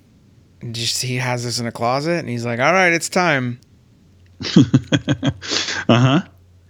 [0.72, 3.60] just he has this in a closet and he's like, "All right, it's time."
[4.66, 5.32] uh
[5.90, 6.22] huh.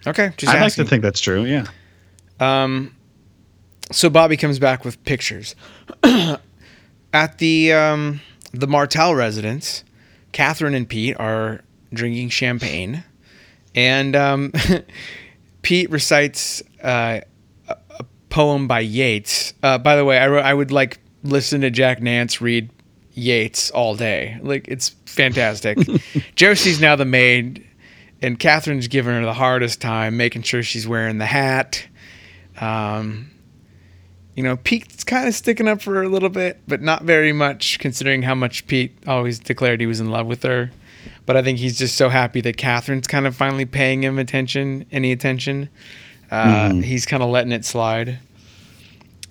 [0.07, 1.45] Okay, just I like to think that's true.
[1.45, 1.65] Yeah.
[2.39, 2.95] Um,
[3.91, 5.55] so Bobby comes back with pictures
[7.13, 8.21] at the um,
[8.53, 9.83] the Martell residence.
[10.31, 11.61] Catherine and Pete are
[11.93, 13.03] drinking champagne,
[13.75, 14.53] and um,
[15.63, 17.21] Pete recites uh,
[17.67, 19.53] a, poem by Yeats.
[19.63, 22.69] Uh, by the way, I wrote, I would like listen to Jack Nance read
[23.13, 24.39] Yeats all day.
[24.41, 25.77] Like it's fantastic.
[26.35, 27.65] Josie's now the maid,
[28.21, 31.85] and Catherine's giving her the hardest time, making sure she's wearing the hat.
[32.59, 33.31] Um,
[34.35, 37.33] you know, Pete's kind of sticking up for her a little bit, but not very
[37.33, 40.71] much, considering how much Pete always declared he was in love with her.
[41.25, 44.85] But I think he's just so happy that Catherine's kind of finally paying him attention,
[44.91, 45.69] any attention.
[46.31, 48.19] Uh, He's kind of letting it slide.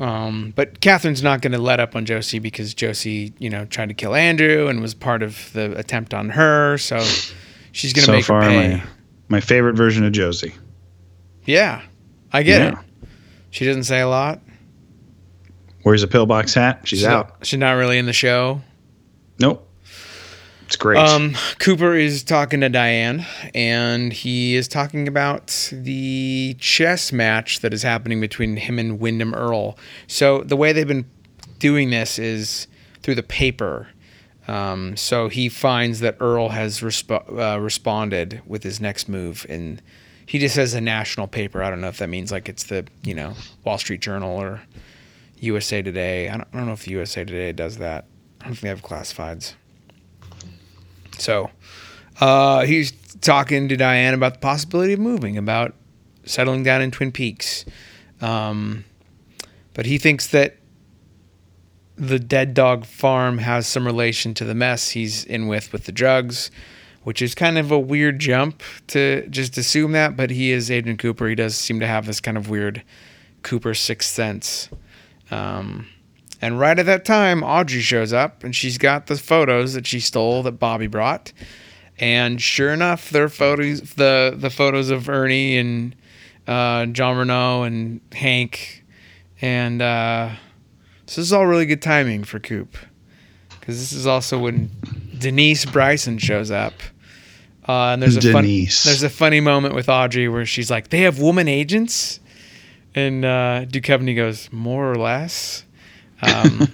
[0.01, 3.89] Um, but Catherine's not going to let up on Josie because Josie, you know, tried
[3.89, 6.79] to kill Andrew and was part of the attempt on her.
[6.79, 7.01] So
[7.73, 8.77] she's going to so make far, her pay.
[8.77, 8.83] my
[9.29, 10.55] my favorite version of Josie.
[11.45, 11.83] Yeah,
[12.33, 12.81] I get Yeah.
[12.81, 13.09] it.
[13.51, 14.41] She doesn't say a lot.
[15.85, 16.83] Wears a pillbox hat.
[16.85, 17.29] She's, out.
[17.29, 18.61] Not, she's not really in the show.
[19.41, 19.68] Nope.
[20.69, 20.99] It's great.
[20.99, 27.73] Um, Cooper is talking to Diane, and he is talking about the chess match that
[27.73, 29.79] is happening between him and Windom Earle.
[30.09, 31.07] So the way they've been
[31.59, 32.67] doing this is
[33.03, 33.89] through the paper.
[34.47, 39.81] Um, so he finds that Earle has resp- uh, responded with his next move, and
[40.27, 41.63] he just says a national paper.
[41.63, 43.33] I don't know if that means like it's the you know
[43.65, 44.61] Wall Street Journal or
[45.39, 46.29] USA Today.
[46.29, 48.05] I don't, I don't know if USA Today does that.
[48.43, 49.55] I don't think they have classifieds.
[51.19, 51.51] So
[52.21, 55.75] uh, he's talking to Diane about the possibility of moving, about
[56.25, 57.65] settling down in Twin Peaks.
[58.21, 58.85] Um,
[59.75, 60.57] but he thinks that
[61.97, 65.93] the dead dog farm has some relation to the mess he's in with with the
[65.93, 66.51] drugs,
[67.03, 70.99] which is kind of a weird jump to just assume that, but he is Agent
[71.01, 71.29] Cooper.
[71.29, 72.83] He does seem to have this kind of weird
[73.43, 74.69] Cooper sixth sense.
[75.31, 75.89] Um,
[76.41, 80.01] and right at that time, Audrey shows up and she's got the photos that she
[80.01, 81.33] stole that Bobby brought.
[81.99, 85.97] And sure enough, they're photos the the photos of Ernie and
[86.47, 88.85] uh, John Renault and Hank,
[89.43, 90.31] and uh,
[91.07, 92.77] so this is all really good timing for Coop,
[93.59, 94.71] because this is also when
[95.19, 96.75] Denise Bryson shows up.
[97.69, 101.01] Uh, and there's a fun, there's a funny moment with Audrey where she's like, "They
[101.01, 102.21] have woman agents,"
[102.95, 105.65] and uh, Duchovny goes, "More or less."
[106.23, 106.69] Um,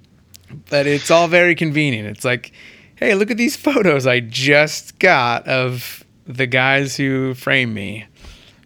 [0.70, 2.08] but it's all very convenient.
[2.08, 2.52] It's like,
[2.96, 8.06] hey, look at these photos I just got of the guys who framed me.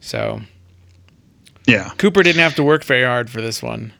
[0.00, 0.40] So
[1.66, 1.90] Yeah.
[1.98, 3.92] Cooper didn't have to work very hard for this one.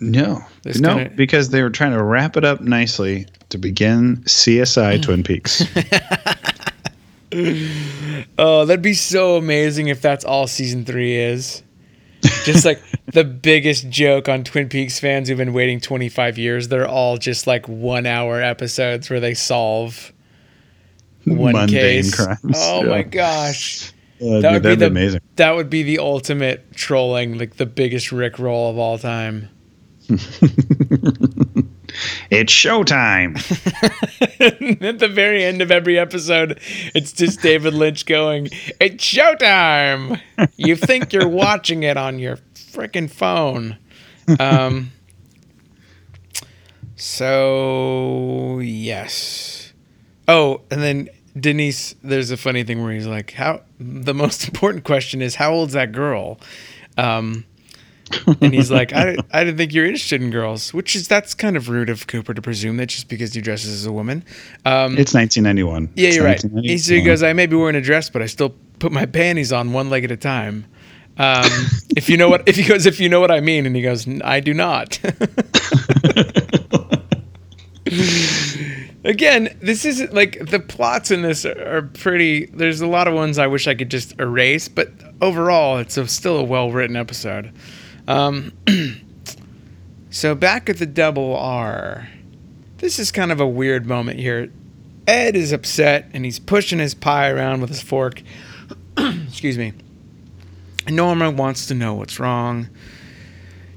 [0.00, 0.40] No.
[0.62, 5.02] This no, kinda- because they were trying to wrap it up nicely to begin CSI.
[5.02, 5.62] Twin Peaks.
[8.38, 11.62] Oh, that'd be so amazing if that's all season three is.
[12.44, 16.68] Just like the biggest joke on Twin Peaks fans who've been waiting 25 years.
[16.68, 20.12] They're all just like one hour episodes where they solve
[21.24, 21.68] one Mundane
[22.02, 22.14] case.
[22.14, 22.56] crimes.
[22.56, 22.90] Oh Yeah.
[22.90, 23.92] my gosh.
[24.22, 25.20] Uh, That dude, would be the amazing.
[25.36, 29.48] That would be the ultimate trolling, like the biggest Rick roll of all time.
[32.30, 33.36] It's showtime.
[34.82, 36.60] At the very end of every episode,
[36.94, 38.48] it's just David Lynch going,
[38.80, 40.20] "It's showtime."
[40.56, 43.76] You think you're watching it on your freaking phone.
[44.38, 44.92] Um.
[46.96, 49.72] So yes.
[50.28, 51.94] Oh, and then Denise.
[52.02, 55.72] There's a funny thing where he's like, "How?" The most important question is, "How old's
[55.72, 56.38] that girl?"
[56.96, 57.44] Um.
[58.40, 61.56] And he's like, I, I didn't think you're interested in girls, which is that's kind
[61.56, 64.24] of rude of Cooper to presume that just because he dresses as a woman.
[64.64, 65.90] Um, It's 1991.
[65.94, 66.40] yeah, you're right.
[66.40, 66.78] He, 1991.
[66.78, 69.52] so he goes, I may be wearing a dress, but I still put my panties
[69.52, 70.66] on one leg at a time.
[71.18, 71.44] Um,
[71.96, 73.82] if you know what, if he goes, if you know what I mean, and he
[73.82, 74.98] goes, I do not.
[79.02, 82.46] Again, this isn't like the plots in this are are pretty.
[82.46, 84.90] There's a lot of ones I wish I could just erase, but
[85.22, 87.50] overall, it's a, still a well written episode.
[88.08, 88.52] Um,
[90.10, 92.08] so back at the double R,
[92.78, 94.50] this is kind of a weird moment here.
[95.06, 98.22] Ed is upset and he's pushing his pie around with his fork.
[98.96, 99.72] Excuse me.
[100.88, 102.68] Norma wants to know what's wrong.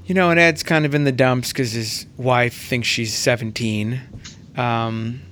[0.06, 4.00] You know, and Ed's kind of in the dumps because his wife thinks she's 17.
[4.56, 5.22] Um,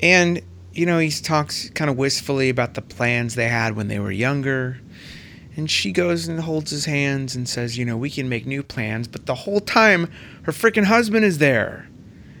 [0.00, 0.42] and,
[0.72, 4.10] you know, he talks kind of wistfully about the plans they had when they were
[4.10, 4.78] younger.
[5.56, 8.62] And she goes and holds his hands and says, you know, we can make new
[8.62, 9.06] plans.
[9.06, 10.10] But the whole time,
[10.42, 11.88] her freaking husband is there.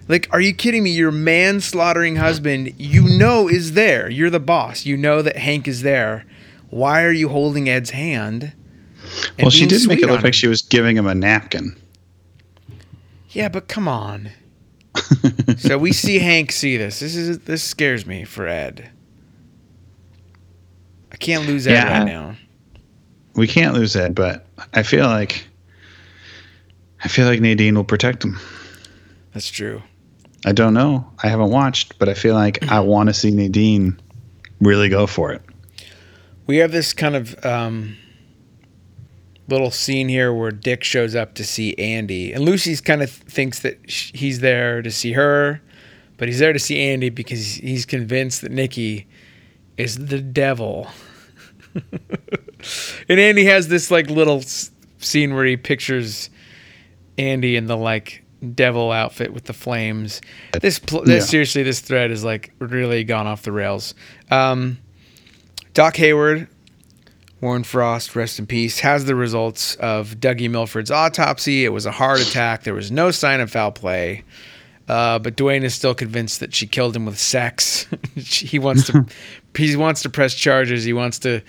[0.08, 0.90] Like, are you kidding me?
[0.90, 4.10] Your manslaughtering husband, you know, is there.
[4.10, 4.84] You're the boss.
[4.84, 6.26] You know that Hank is there.
[6.70, 8.52] Why are you holding Ed's hand?
[9.38, 10.32] Well, she did make it look like him?
[10.32, 11.76] she was giving him a napkin.
[13.30, 14.30] Yeah, but come on.
[15.58, 17.00] so we see Hank see this.
[17.00, 18.90] This is this scares me for Ed.
[21.12, 21.98] I can't lose Ed Yeah.
[21.98, 22.36] right now.
[23.34, 25.46] We can't lose Ed, but I feel like
[27.02, 28.38] I feel like Nadine will protect him.
[29.32, 29.82] That's true.
[30.46, 31.10] I don't know.
[31.22, 34.00] I haven't watched, but I feel like I want to see Nadine
[34.60, 35.42] really go for it.
[36.46, 37.96] We have this kind of um,
[39.48, 43.60] little scene here where Dick shows up to see Andy, and Lucy's kind of thinks
[43.60, 45.60] that sh- he's there to see her,
[46.18, 49.06] but he's there to see Andy because he's convinced that Nicky
[49.76, 50.88] is the devil.
[53.08, 54.42] and Andy has this like little
[54.98, 56.30] scene where he pictures
[57.18, 60.20] Andy in the like devil outfit with the flames.
[60.60, 63.94] This, pl- this seriously, this thread is like really gone off the rails.
[64.30, 64.78] Um,
[65.72, 66.48] Doc Hayward,
[67.40, 71.64] Warren Frost, rest in peace, has the results of Dougie Milford's autopsy.
[71.64, 72.64] It was a heart attack.
[72.64, 74.24] There was no sign of foul play.
[74.88, 77.86] Uh, but Dwayne is still convinced that she killed him with sex.
[78.14, 79.06] He wants to,
[79.56, 80.84] he wants to press charges.
[80.84, 81.42] He wants to,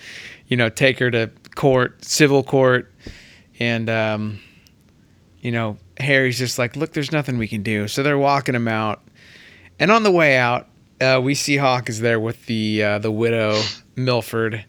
[0.48, 2.92] you know, take her to court, civil court,
[3.58, 4.40] and um,
[5.40, 7.86] you know, Harry's just like, look, there's nothing we can do.
[7.88, 9.02] So they're walking him out,
[9.78, 10.68] and on the way out,
[11.00, 13.62] uh, we see Hawk is there with the uh, the widow
[13.96, 14.64] Milford,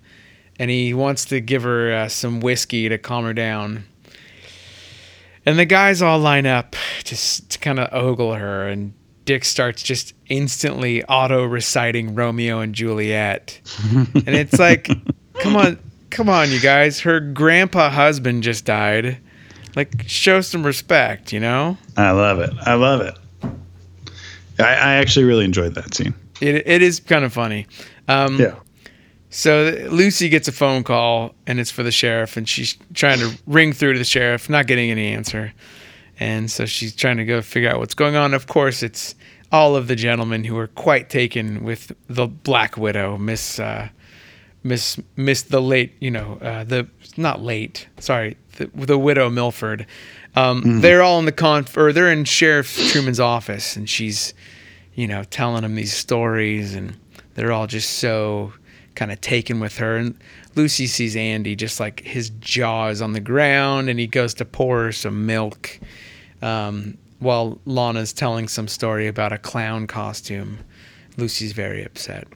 [0.60, 3.86] and he wants to give her uh, some whiskey to calm her down.
[5.48, 6.76] And the guys all line up
[7.06, 8.94] just to kind of ogle her, and
[9.24, 13.62] Dick starts just instantly auto reciting Romeo and Juliet,
[13.94, 14.90] and it's like,
[15.40, 15.80] come on,
[16.10, 19.20] come on, you guys, her grandpa husband just died.
[19.74, 21.78] Like, show some respect, you know?
[21.96, 22.52] I love it.
[22.66, 23.14] I love it.
[24.60, 26.14] I, I actually really enjoyed that scene.
[26.42, 27.68] It it is kind of funny.
[28.10, 28.56] Um, Yeah.
[29.30, 33.38] So Lucy gets a phone call, and it's for the sheriff, and she's trying to
[33.46, 35.54] ring through to the sheriff, not getting any answer.
[36.20, 38.34] And so she's trying to go figure out what's going on.
[38.34, 39.16] Of course, it's
[39.52, 43.90] all of the gentlemen who are quite taken with the Black Widow, Miss uh,
[44.64, 49.86] Miss Miss the late, you know, uh, the not late, sorry, the, the widow Milford.
[50.36, 54.34] Um, They're all in the conf or they're in Sheriff Truman's office, and she's,
[54.94, 56.96] you know, telling them these stories, and
[57.34, 58.54] they're all just so
[58.98, 59.96] kind of taken with her.
[59.96, 60.18] And
[60.56, 64.44] Lucy sees Andy just like his jaw is on the ground, and he goes to
[64.46, 65.80] pour her some milk,
[66.42, 70.60] um, while Lana's telling some story about a clown costume.
[71.16, 72.28] Lucy's very upset.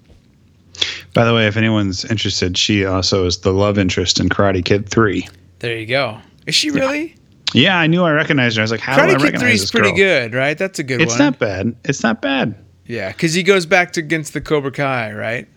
[1.13, 4.87] By the way, if anyone's interested, she also is the love interest in Karate Kid
[4.89, 5.27] 3.
[5.59, 6.17] There you go.
[6.47, 7.15] Is she really?
[7.53, 8.61] Yeah, I knew I recognized her.
[8.61, 9.97] I was like, how do I Karate Kid recognize Three this is pretty girl?
[9.97, 10.57] good, right?
[10.57, 11.19] That's a good It's one.
[11.19, 11.75] not bad.
[11.83, 12.55] It's not bad.
[12.87, 15.47] yeah, because he goes back to against the Cobra Kai, right?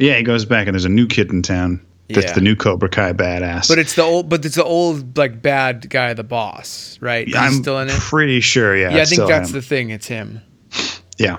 [0.00, 1.80] Yeah, he goes back and there's a new kid in town.
[2.08, 2.32] That's Yeah.
[2.32, 3.68] the new Cobra Kai badass.
[3.68, 7.26] But it's the old, but it's the old like bad guy, the boss, right?
[7.26, 7.94] He's I'm still in it.
[7.94, 8.76] pretty sure.
[8.76, 9.54] Yeah, Yeah, I think that's him.
[9.54, 9.90] the thing.
[9.90, 10.40] It's him.
[11.18, 11.36] yeah.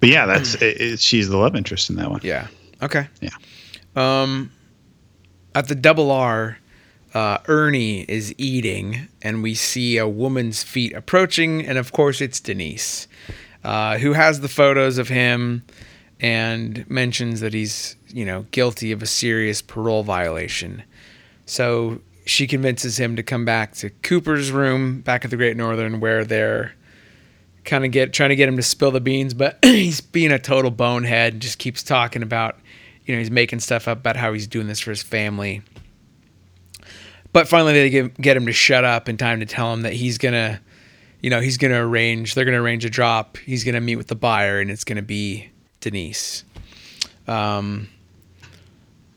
[0.00, 2.20] But yeah, that's it, it, she's the love interest in that one.
[2.22, 2.46] Yeah.
[2.82, 3.08] Okay.
[3.20, 3.30] Yeah.
[3.96, 4.50] Um,
[5.54, 6.58] at the double R,
[7.14, 12.38] uh, Ernie is eating, and we see a woman's feet approaching, and of course it's
[12.40, 13.06] Denise,
[13.62, 15.62] uh, who has the photos of him,
[16.24, 20.82] and mentions that he's you know guilty of a serious parole violation.
[21.44, 26.00] So she convinces him to come back to Cooper's room back at the Great Northern,
[26.00, 26.72] where they're
[27.66, 30.38] kind of get trying to get him to spill the beans, but he's being a
[30.38, 31.34] total bonehead.
[31.34, 32.58] and Just keeps talking about,
[33.04, 35.60] you know, he's making stuff up about how he's doing this for his family.
[37.34, 39.92] But finally, they get, get him to shut up in time to tell him that
[39.92, 40.58] he's gonna,
[41.20, 42.34] you know, he's gonna arrange.
[42.34, 43.36] They're gonna arrange a drop.
[43.36, 45.50] He's gonna meet with the buyer, and it's gonna be
[45.84, 46.44] Denise.
[47.28, 47.88] Um,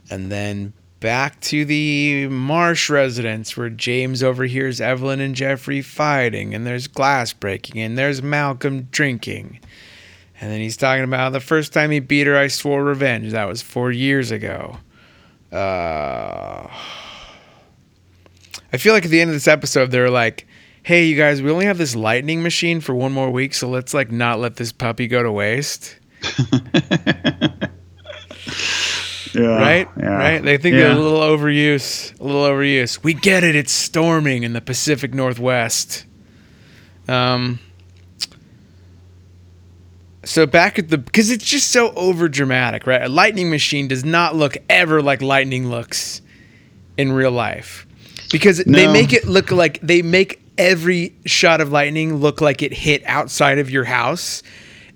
[0.09, 6.67] and then back to the Marsh residence where James overhears Evelyn and Jeffrey fighting, and
[6.67, 9.59] there's glass breaking, and there's Malcolm drinking.
[10.41, 13.31] And then he's talking about the first time he beat her, I swore revenge.
[13.31, 14.77] That was four years ago.
[15.51, 16.67] Uh,
[18.73, 20.45] I feel like at the end of this episode, they're like,
[20.83, 23.93] hey, you guys, we only have this lightning machine for one more week, so let's
[23.93, 25.95] like not let this puppy go to waste.
[29.37, 29.89] Yeah, right?
[29.97, 30.05] yeah.
[30.07, 30.43] Right?
[30.43, 30.83] They think yeah.
[30.83, 32.19] they're a little overuse.
[32.19, 33.03] A little overuse.
[33.03, 33.55] We get it.
[33.55, 36.05] It's storming in the Pacific Northwest.
[37.07, 37.59] Um.
[40.23, 43.03] So back at the because it's just so over dramatic, right?
[43.03, 46.21] A lightning machine does not look ever like lightning looks
[46.97, 47.85] in real life
[48.31, 52.73] because they make it look like they make every shot of lightning look like it
[52.73, 54.41] hit outside of your house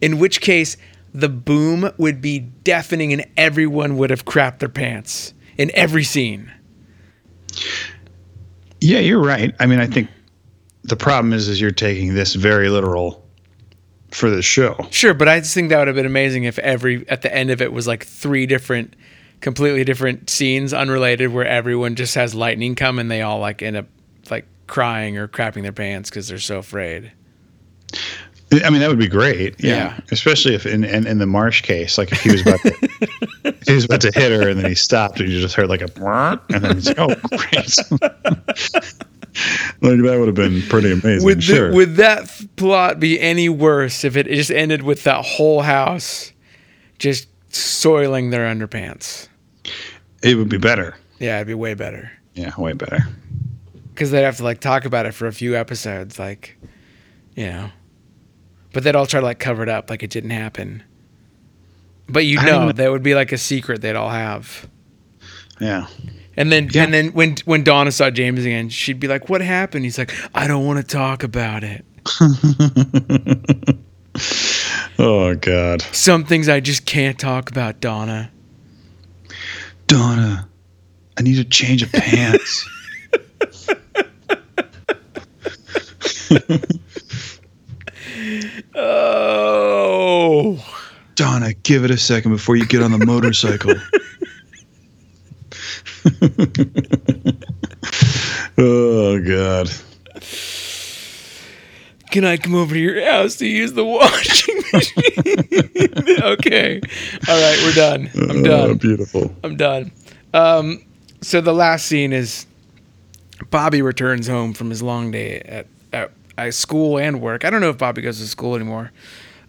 [0.01, 0.75] in which case
[1.13, 6.51] the boom would be deafening and everyone would have crapped their pants in every scene
[8.79, 9.53] Yeah, you're right.
[9.59, 10.09] I mean, I think
[10.83, 13.23] the problem is, is you're taking this very literal
[14.09, 14.75] for the show.
[14.89, 17.49] sure but i just think that would have been amazing if every at the end
[17.49, 18.93] of it was like three different
[19.39, 23.77] completely different scenes unrelated where everyone just has lightning come and they all like end
[23.77, 23.87] up
[24.29, 27.13] like crying or crapping their pants because they're so afraid
[28.51, 29.55] I mean, that would be great.
[29.63, 29.99] Yeah, Yeah.
[30.11, 33.73] especially if in, in in the Marsh case, like if he was about to, he
[33.73, 35.89] was about to hit her and then he stopped and you just heard like a
[36.49, 37.77] and then he's like, oh great.
[39.81, 41.23] like that would have been pretty amazing.
[41.25, 41.73] would, the- sure.
[41.73, 46.33] would that plot be any worse if it just ended with that whole house
[46.99, 49.27] just soiling their underpants
[50.21, 50.95] it would be better.
[51.19, 52.99] yeah it'd be way better Yeah, way better.
[53.93, 56.57] because they'd have to like talk about it for a few episodes, like,
[57.35, 57.69] you know.
[58.73, 60.83] But they'd all try to like cover it up, like it didn't happen.
[62.07, 64.67] But you know, that would be like a secret they'd all have.
[65.59, 65.87] Yeah.
[66.37, 66.83] And then, Yeah.
[66.85, 70.11] and then when when Donna saw James again, she'd be like, "What happened?" He's like,
[70.33, 71.85] "I don't want to talk about it.
[74.99, 78.29] Oh God, Some things I just can't talk about, Donna."
[79.87, 80.47] Donna,
[81.17, 82.69] I need a change of pants.
[88.75, 90.63] Oh,
[91.15, 93.75] Donna, give it a second before you get on the motorcycle.
[98.57, 99.69] oh God.
[102.11, 106.21] can I come over to your house to use the washing machine?
[106.23, 106.81] okay,
[107.27, 108.09] all right, we're done.
[108.29, 108.77] I'm Oh, done.
[108.77, 109.35] beautiful.
[109.43, 109.91] I'm done.
[110.33, 110.83] Um,
[111.21, 112.45] so the last scene is
[113.49, 117.45] Bobby returns home from his long day at, at, at school and work.
[117.45, 118.91] I don't know if Bobby goes to school anymore.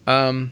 [0.07, 0.51] Um,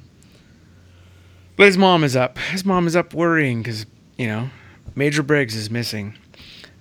[1.58, 2.38] But his mom is up.
[2.38, 3.86] His mom is up worrying because
[4.18, 4.50] you know
[4.96, 6.16] Major Briggs is missing.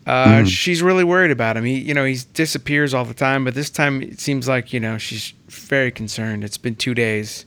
[0.06, 1.64] Uh, She's really worried about him.
[1.64, 4.80] He, you know, he disappears all the time, but this time it seems like you
[4.80, 6.42] know she's very concerned.
[6.44, 7.44] It's been two days.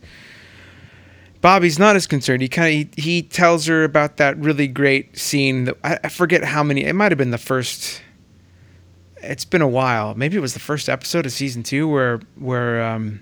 [1.41, 2.41] Bobby's not as concerned.
[2.41, 6.09] He kind of he, he tells her about that really great scene that I, I
[6.09, 6.83] forget how many.
[6.85, 8.01] It might have been the first.
[9.23, 10.13] It's been a while.
[10.15, 13.21] Maybe it was the first episode of season two where where um,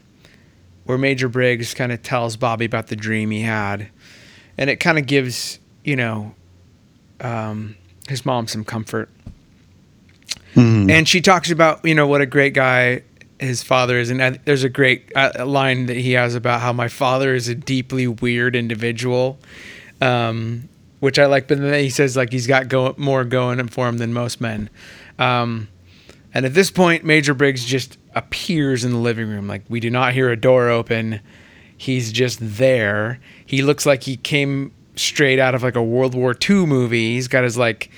[0.85, 3.89] where Major Briggs kind of tells Bobby about the dream he had,
[4.57, 6.35] and it kind of gives you know
[7.19, 7.75] um,
[8.07, 9.09] his mom some comfort.
[10.89, 13.03] And she talks about you know what a great guy
[13.39, 16.87] his father is, and there's a great uh, line that he has about how my
[16.87, 19.39] father is a deeply weird individual,
[20.01, 20.67] um,
[20.99, 21.47] which I like.
[21.47, 24.69] But then he says like he's got go- more going for him than most men.
[25.17, 25.67] Um,
[26.33, 29.47] and at this point, Major Briggs just appears in the living room.
[29.47, 31.21] Like we do not hear a door open.
[31.77, 33.19] He's just there.
[33.45, 37.13] He looks like he came straight out of like a World War II movie.
[37.13, 37.89] He's got his like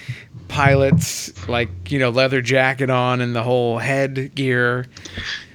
[0.47, 4.88] pilot's like you know leather jacket on and the whole head gear.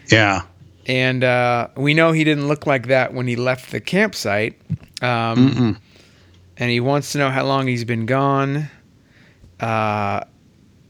[0.08, 0.42] Yeah.
[0.86, 4.58] And uh, we know he didn't look like that when he left the campsite.
[5.02, 5.78] Um,
[6.56, 8.70] and he wants to know how long he's been gone.
[9.60, 10.24] Uh,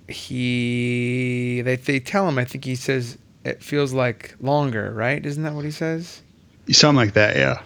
[0.09, 2.39] he they they tell him.
[2.39, 5.25] I think he says it feels like longer, right?
[5.25, 6.23] Isn't that what he says?
[6.67, 7.37] You something like that.
[7.37, 7.63] Yeah.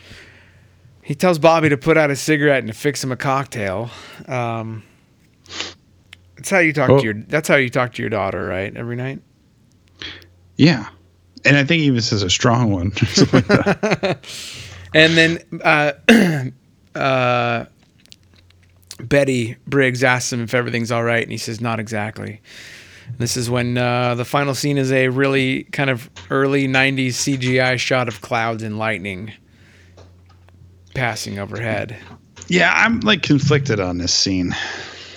[1.02, 3.90] He tells Bobby to put out a cigarette and to fix him a cocktail.
[4.28, 4.84] Um,
[6.36, 6.98] that's how you talk Oh.
[6.98, 7.14] to your.
[7.14, 8.74] That's how you talk to your daughter, right?
[8.76, 9.20] Every night.
[10.56, 10.88] Yeah.
[11.44, 12.92] And I think he even says a strong one.
[13.32, 14.18] Like.
[14.94, 15.92] And then uh,
[16.98, 17.64] uh,
[19.02, 22.40] Betty Briggs asks him if everything's all right, and he says, "Not exactly."
[23.18, 27.78] This is when uh, the final scene is a really kind of early '90s CGI
[27.78, 29.32] shot of clouds and lightning
[30.94, 31.96] passing overhead.
[32.48, 34.54] yeah, I'm like conflicted on this scene.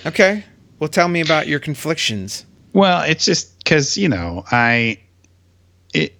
[0.04, 0.44] Okay,
[0.78, 2.44] well, tell me about your conflictions.
[2.72, 4.98] Well, it's just because you know I,
[5.94, 6.14] it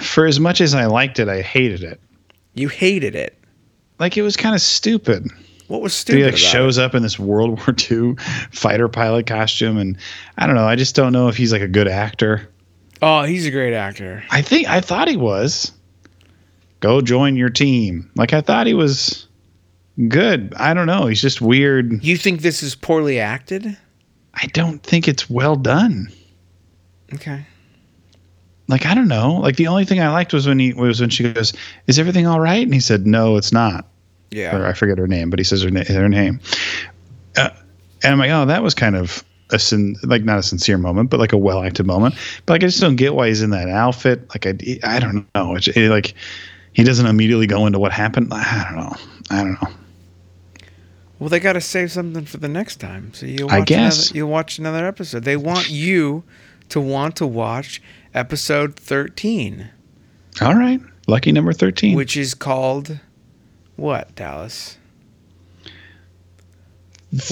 [0.00, 2.00] for as much as I liked it, I hated it.
[2.54, 3.36] You hated it.
[3.98, 5.28] Like it was kind of stupid.
[5.70, 8.16] What was He like about shows up in this World War II
[8.50, 9.96] fighter pilot costume, and
[10.36, 10.66] I don't know.
[10.66, 12.48] I just don't know if he's like a good actor.
[13.00, 14.24] Oh, he's a great actor.
[14.30, 15.70] I think I thought he was.
[16.80, 18.10] Go join your team.
[18.16, 19.28] Like I thought he was
[20.08, 20.52] good.
[20.56, 21.06] I don't know.
[21.06, 22.02] He's just weird.
[22.02, 23.76] You think this is poorly acted?
[24.34, 26.08] I don't think it's well done.
[27.14, 27.46] Okay.
[28.66, 29.34] Like I don't know.
[29.34, 31.52] Like the only thing I liked was when he was when she goes,
[31.86, 33.86] "Is everything all right?" And he said, "No, it's not."
[34.34, 36.40] Or I forget her name, but he says her, na- her name.
[37.36, 37.50] Uh,
[38.02, 41.10] and I'm like, oh, that was kind of a sin, like not a sincere moment,
[41.10, 42.14] but like a well acted moment.
[42.46, 44.28] But like I just don't get why he's in that outfit.
[44.30, 44.54] Like I,
[44.84, 45.56] I don't know.
[45.56, 46.14] It's it, like
[46.72, 48.32] he doesn't immediately go into what happened.
[48.32, 48.96] I don't know.
[49.30, 49.68] I don't know.
[51.18, 53.12] Well, they got to save something for the next time.
[53.12, 54.06] So you I watch guess.
[54.06, 55.24] another, you'll watch another episode.
[55.24, 56.24] They want you
[56.70, 57.82] to want to watch
[58.14, 59.68] episode 13,
[60.40, 61.94] All right, lucky number thirteen.
[61.96, 62.98] which is called
[63.80, 64.76] what, Dallas?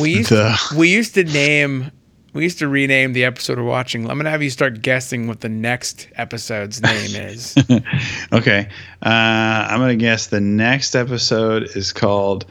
[0.00, 1.92] We used The- to, we used to name
[2.34, 4.10] we used to rename the episode we're watching.
[4.10, 7.54] I'm gonna have you start guessing what the next episode's name is.
[8.32, 8.68] okay,
[9.02, 12.44] uh, I'm gonna guess the next episode is called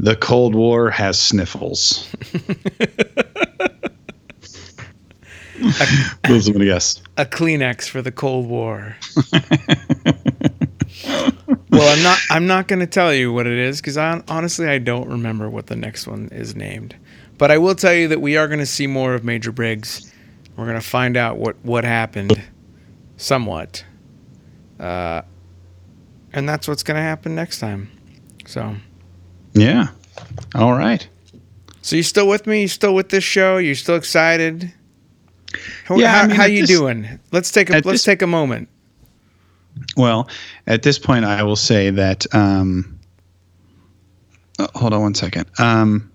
[0.00, 2.08] "The Cold War Has Sniffles."
[6.26, 7.00] Those I'm gonna guess.
[7.16, 8.96] a Kleenex for the Cold War.
[11.80, 12.18] Well, I'm not.
[12.30, 15.48] I'm not going to tell you what it is because I honestly I don't remember
[15.50, 16.94] what the next one is named.
[17.38, 20.12] But I will tell you that we are going to see more of Major Briggs.
[20.56, 22.40] We're going to find out what what happened,
[23.16, 23.84] somewhat,
[24.78, 25.22] uh,
[26.32, 27.90] and that's what's going to happen next time.
[28.46, 28.76] So,
[29.54, 29.88] Yeah.
[30.54, 31.08] All right.
[31.82, 32.62] so you still with me?
[32.62, 33.56] You still with this show?
[33.56, 34.72] You still excited?
[35.86, 37.08] How, Yeah, I how, mean, how you this- doing?
[37.32, 38.68] Let's take a let's this- take a moment.
[39.96, 40.28] Well,
[40.66, 42.26] at this point, I will say that.
[42.34, 42.98] Um,
[44.58, 45.46] oh, hold on one second.
[45.58, 46.10] Um,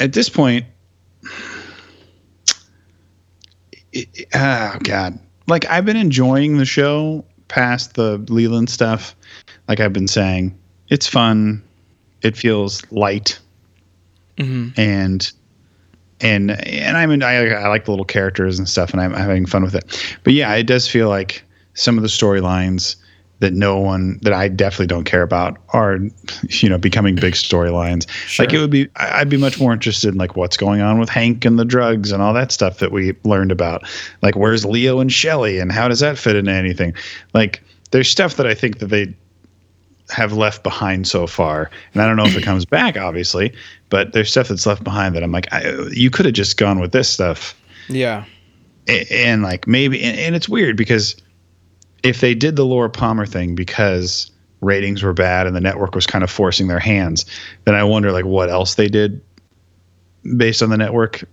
[0.00, 0.66] at this point,
[3.92, 9.14] it, it- oh god, like I've been enjoying the show past the Leland stuff.
[9.68, 10.56] Like I've been saying,
[10.88, 11.62] it's fun.
[12.22, 13.38] It feels light,
[14.38, 15.30] hmm and
[16.20, 19.46] and and I mean I, I like the little characters and stuff, and I'm having
[19.46, 20.18] fun with it.
[20.24, 21.42] But yeah, it does feel like
[21.76, 22.96] some of the storylines
[23.38, 25.98] that no one that I definitely don't care about are
[26.48, 28.06] you know becoming big storylines.
[28.38, 31.10] Like it would be I'd be much more interested in like what's going on with
[31.10, 33.82] Hank and the drugs and all that stuff that we learned about.
[34.22, 36.94] Like where's Leo and Shelley and how does that fit into anything?
[37.34, 39.14] Like there's stuff that I think that they
[40.08, 43.52] have left behind so far, and I don't know if it comes back, obviously,
[43.90, 46.78] but there's stuff that's left behind that I'm like, I, you could have just gone
[46.78, 47.54] with this stuff,
[47.88, 48.24] Yeah.
[48.86, 51.16] and, and like maybe, and, and it's weird because
[52.02, 54.30] if they did the Laura Palmer thing because
[54.60, 57.26] ratings were bad and the network was kind of forcing their hands,
[57.64, 59.20] then I wonder like what else they did
[60.36, 61.24] based on the network.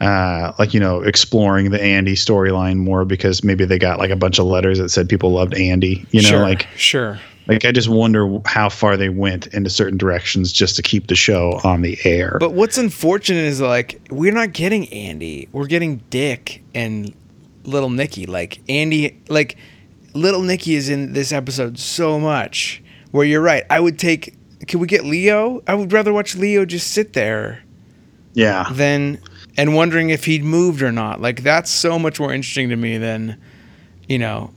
[0.00, 4.16] Uh, like you know, exploring the Andy storyline more because maybe they got like a
[4.16, 6.06] bunch of letters that said people loved Andy.
[6.12, 6.40] You know, sure.
[6.40, 7.18] like sure.
[7.48, 11.16] like I just wonder how far they went into certain directions just to keep the
[11.16, 12.36] show on the air.
[12.38, 15.48] But what's unfortunate is like we're not getting Andy.
[15.50, 17.12] We're getting Dick and
[17.64, 18.26] little Nicky.
[18.26, 19.56] Like Andy like
[20.14, 22.82] little Nicky is in this episode so much.
[23.10, 23.64] Where you're right.
[23.70, 24.34] I would take
[24.66, 25.62] Can we get Leo?
[25.66, 27.62] I would rather watch Leo just sit there
[28.34, 29.20] yeah, than
[29.56, 31.20] and wondering if he'd moved or not.
[31.20, 33.40] Like that's so much more interesting to me than
[34.08, 34.52] you know.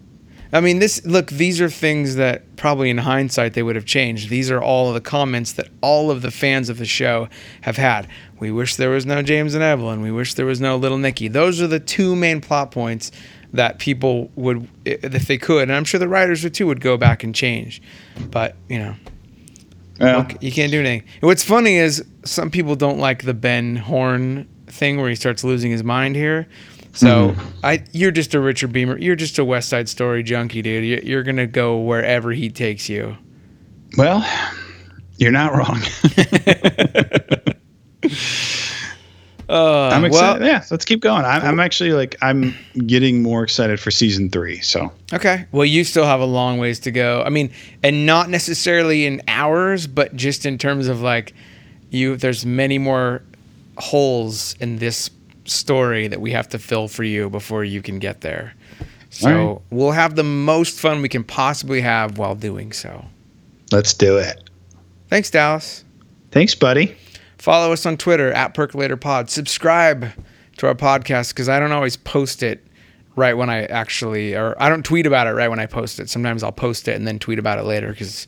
[0.53, 1.27] I mean, this look.
[1.27, 4.29] These are things that probably in hindsight they would have changed.
[4.29, 7.29] These are all of the comments that all of the fans of the show
[7.61, 8.07] have had.
[8.39, 10.01] We wish there was no James and Evelyn.
[10.01, 11.29] We wish there was no Little Nicky.
[11.29, 13.11] Those are the two main plot points
[13.53, 16.97] that people would, if they could, and I'm sure the writers would too, would go
[16.97, 17.81] back and change.
[18.29, 18.95] But you know,
[19.99, 21.07] Look, you can't do anything.
[21.21, 25.43] And what's funny is some people don't like the Ben Horne thing where he starts
[25.43, 26.47] losing his mind here.
[26.93, 27.49] So mm-hmm.
[27.63, 29.01] I, you're just a Richard Beymer.
[29.01, 31.05] You're just a West Side Story junkie, dude.
[31.05, 33.15] You're gonna go wherever he takes you.
[33.97, 34.25] well,
[35.17, 35.81] you're not wrong.
[39.51, 40.41] Uh, I'm excited.
[40.41, 41.25] Well, yeah, let's keep going.
[41.25, 42.55] I'm, I'm actually like I'm
[42.87, 44.61] getting more excited for season three.
[44.61, 45.45] So okay.
[45.51, 47.21] Well, you still have a long ways to go.
[47.23, 47.51] I mean,
[47.83, 51.33] and not necessarily in hours, but just in terms of like
[51.89, 52.15] you.
[52.15, 53.21] There's many more
[53.77, 55.09] holes in this
[55.43, 58.53] story that we have to fill for you before you can get there.
[59.09, 59.61] So All right.
[59.69, 63.05] we'll have the most fun we can possibly have while doing so.
[63.73, 64.49] let's do it.
[65.09, 65.83] Thanks, Dallas.
[66.31, 66.95] Thanks, buddy.
[67.41, 69.31] Follow us on Twitter at Percolator Pod.
[69.31, 70.09] Subscribe
[70.57, 72.63] to our podcast because I don't always post it
[73.15, 76.07] right when I actually, or I don't tweet about it right when I post it.
[76.07, 78.27] Sometimes I'll post it and then tweet about it later because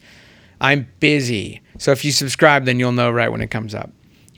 [0.60, 1.62] I'm busy.
[1.78, 3.92] So if you subscribe, then you'll know right when it comes up.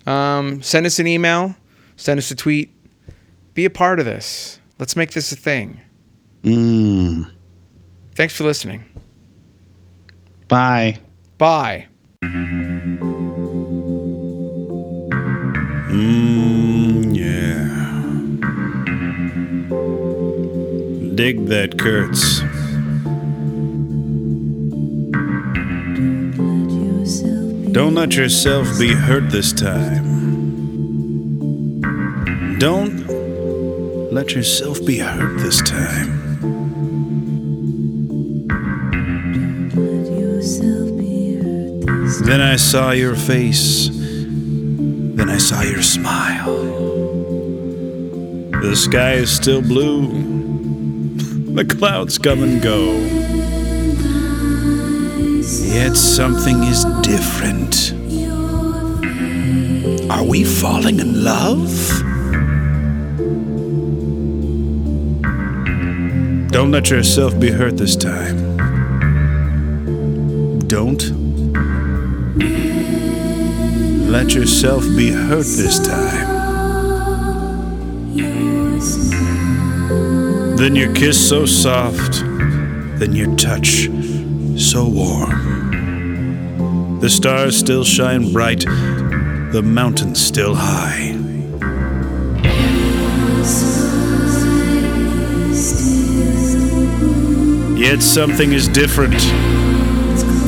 [0.05, 1.55] Um, send us an email,
[1.95, 2.73] send us a tweet.
[3.53, 4.59] Be a part of this.
[4.77, 5.79] Let's make this a thing.
[6.43, 7.31] Mm,
[8.13, 8.83] Thanks for listening.
[10.49, 10.99] bye.
[11.37, 11.87] Bye.
[15.95, 17.63] Mmm, yeah.
[21.15, 22.41] Dig that Kurtz.
[27.71, 30.03] Don't let yourself be hurt this time.
[32.59, 33.07] Don't
[34.11, 36.25] let yourself be hurt this time.
[42.25, 44.04] Then I saw your face.
[45.15, 46.55] Then I saw your smile.
[48.61, 50.07] The sky is still blue.
[51.55, 52.91] The clouds come and go.
[55.73, 57.93] Yet something is different.
[60.11, 61.71] Are we falling in love?
[66.51, 68.37] Don't let yourself be hurt this time.
[70.67, 71.01] Don't
[74.15, 76.25] let yourself be hurt this time.
[80.55, 82.21] Then your kiss so soft,
[82.97, 83.89] then your touch
[84.57, 86.99] so warm.
[87.01, 91.11] The stars still shine bright, the mountains still high.
[97.77, 99.21] Yet something is different.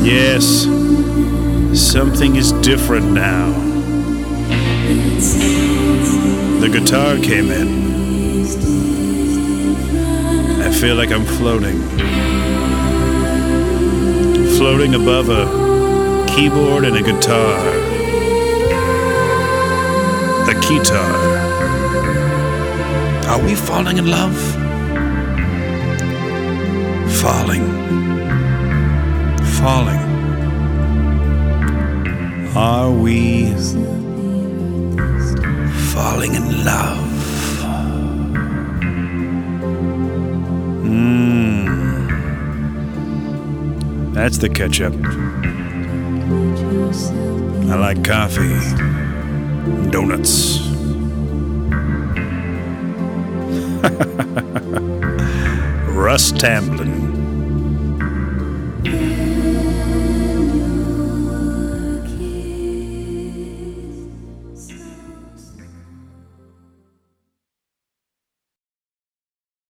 [0.06, 0.66] Yes,
[1.78, 3.52] something is different now.
[6.60, 7.88] The guitar came in.
[10.62, 11.80] I feel like I'm floating.
[14.58, 15.46] Floating above a
[16.34, 17.60] keyboard and a guitar.
[20.50, 21.14] A guitar.
[23.28, 24.36] Are we falling in love?
[27.22, 27.66] Falling.
[29.60, 30.07] Falling.
[32.60, 33.46] Are we
[35.94, 36.98] falling in love?
[40.82, 42.10] Mmm.
[44.16, 44.96] That's the ketchup.
[47.70, 48.58] I like coffee,
[49.92, 50.58] donuts.
[55.94, 56.97] Russ Tamblyn.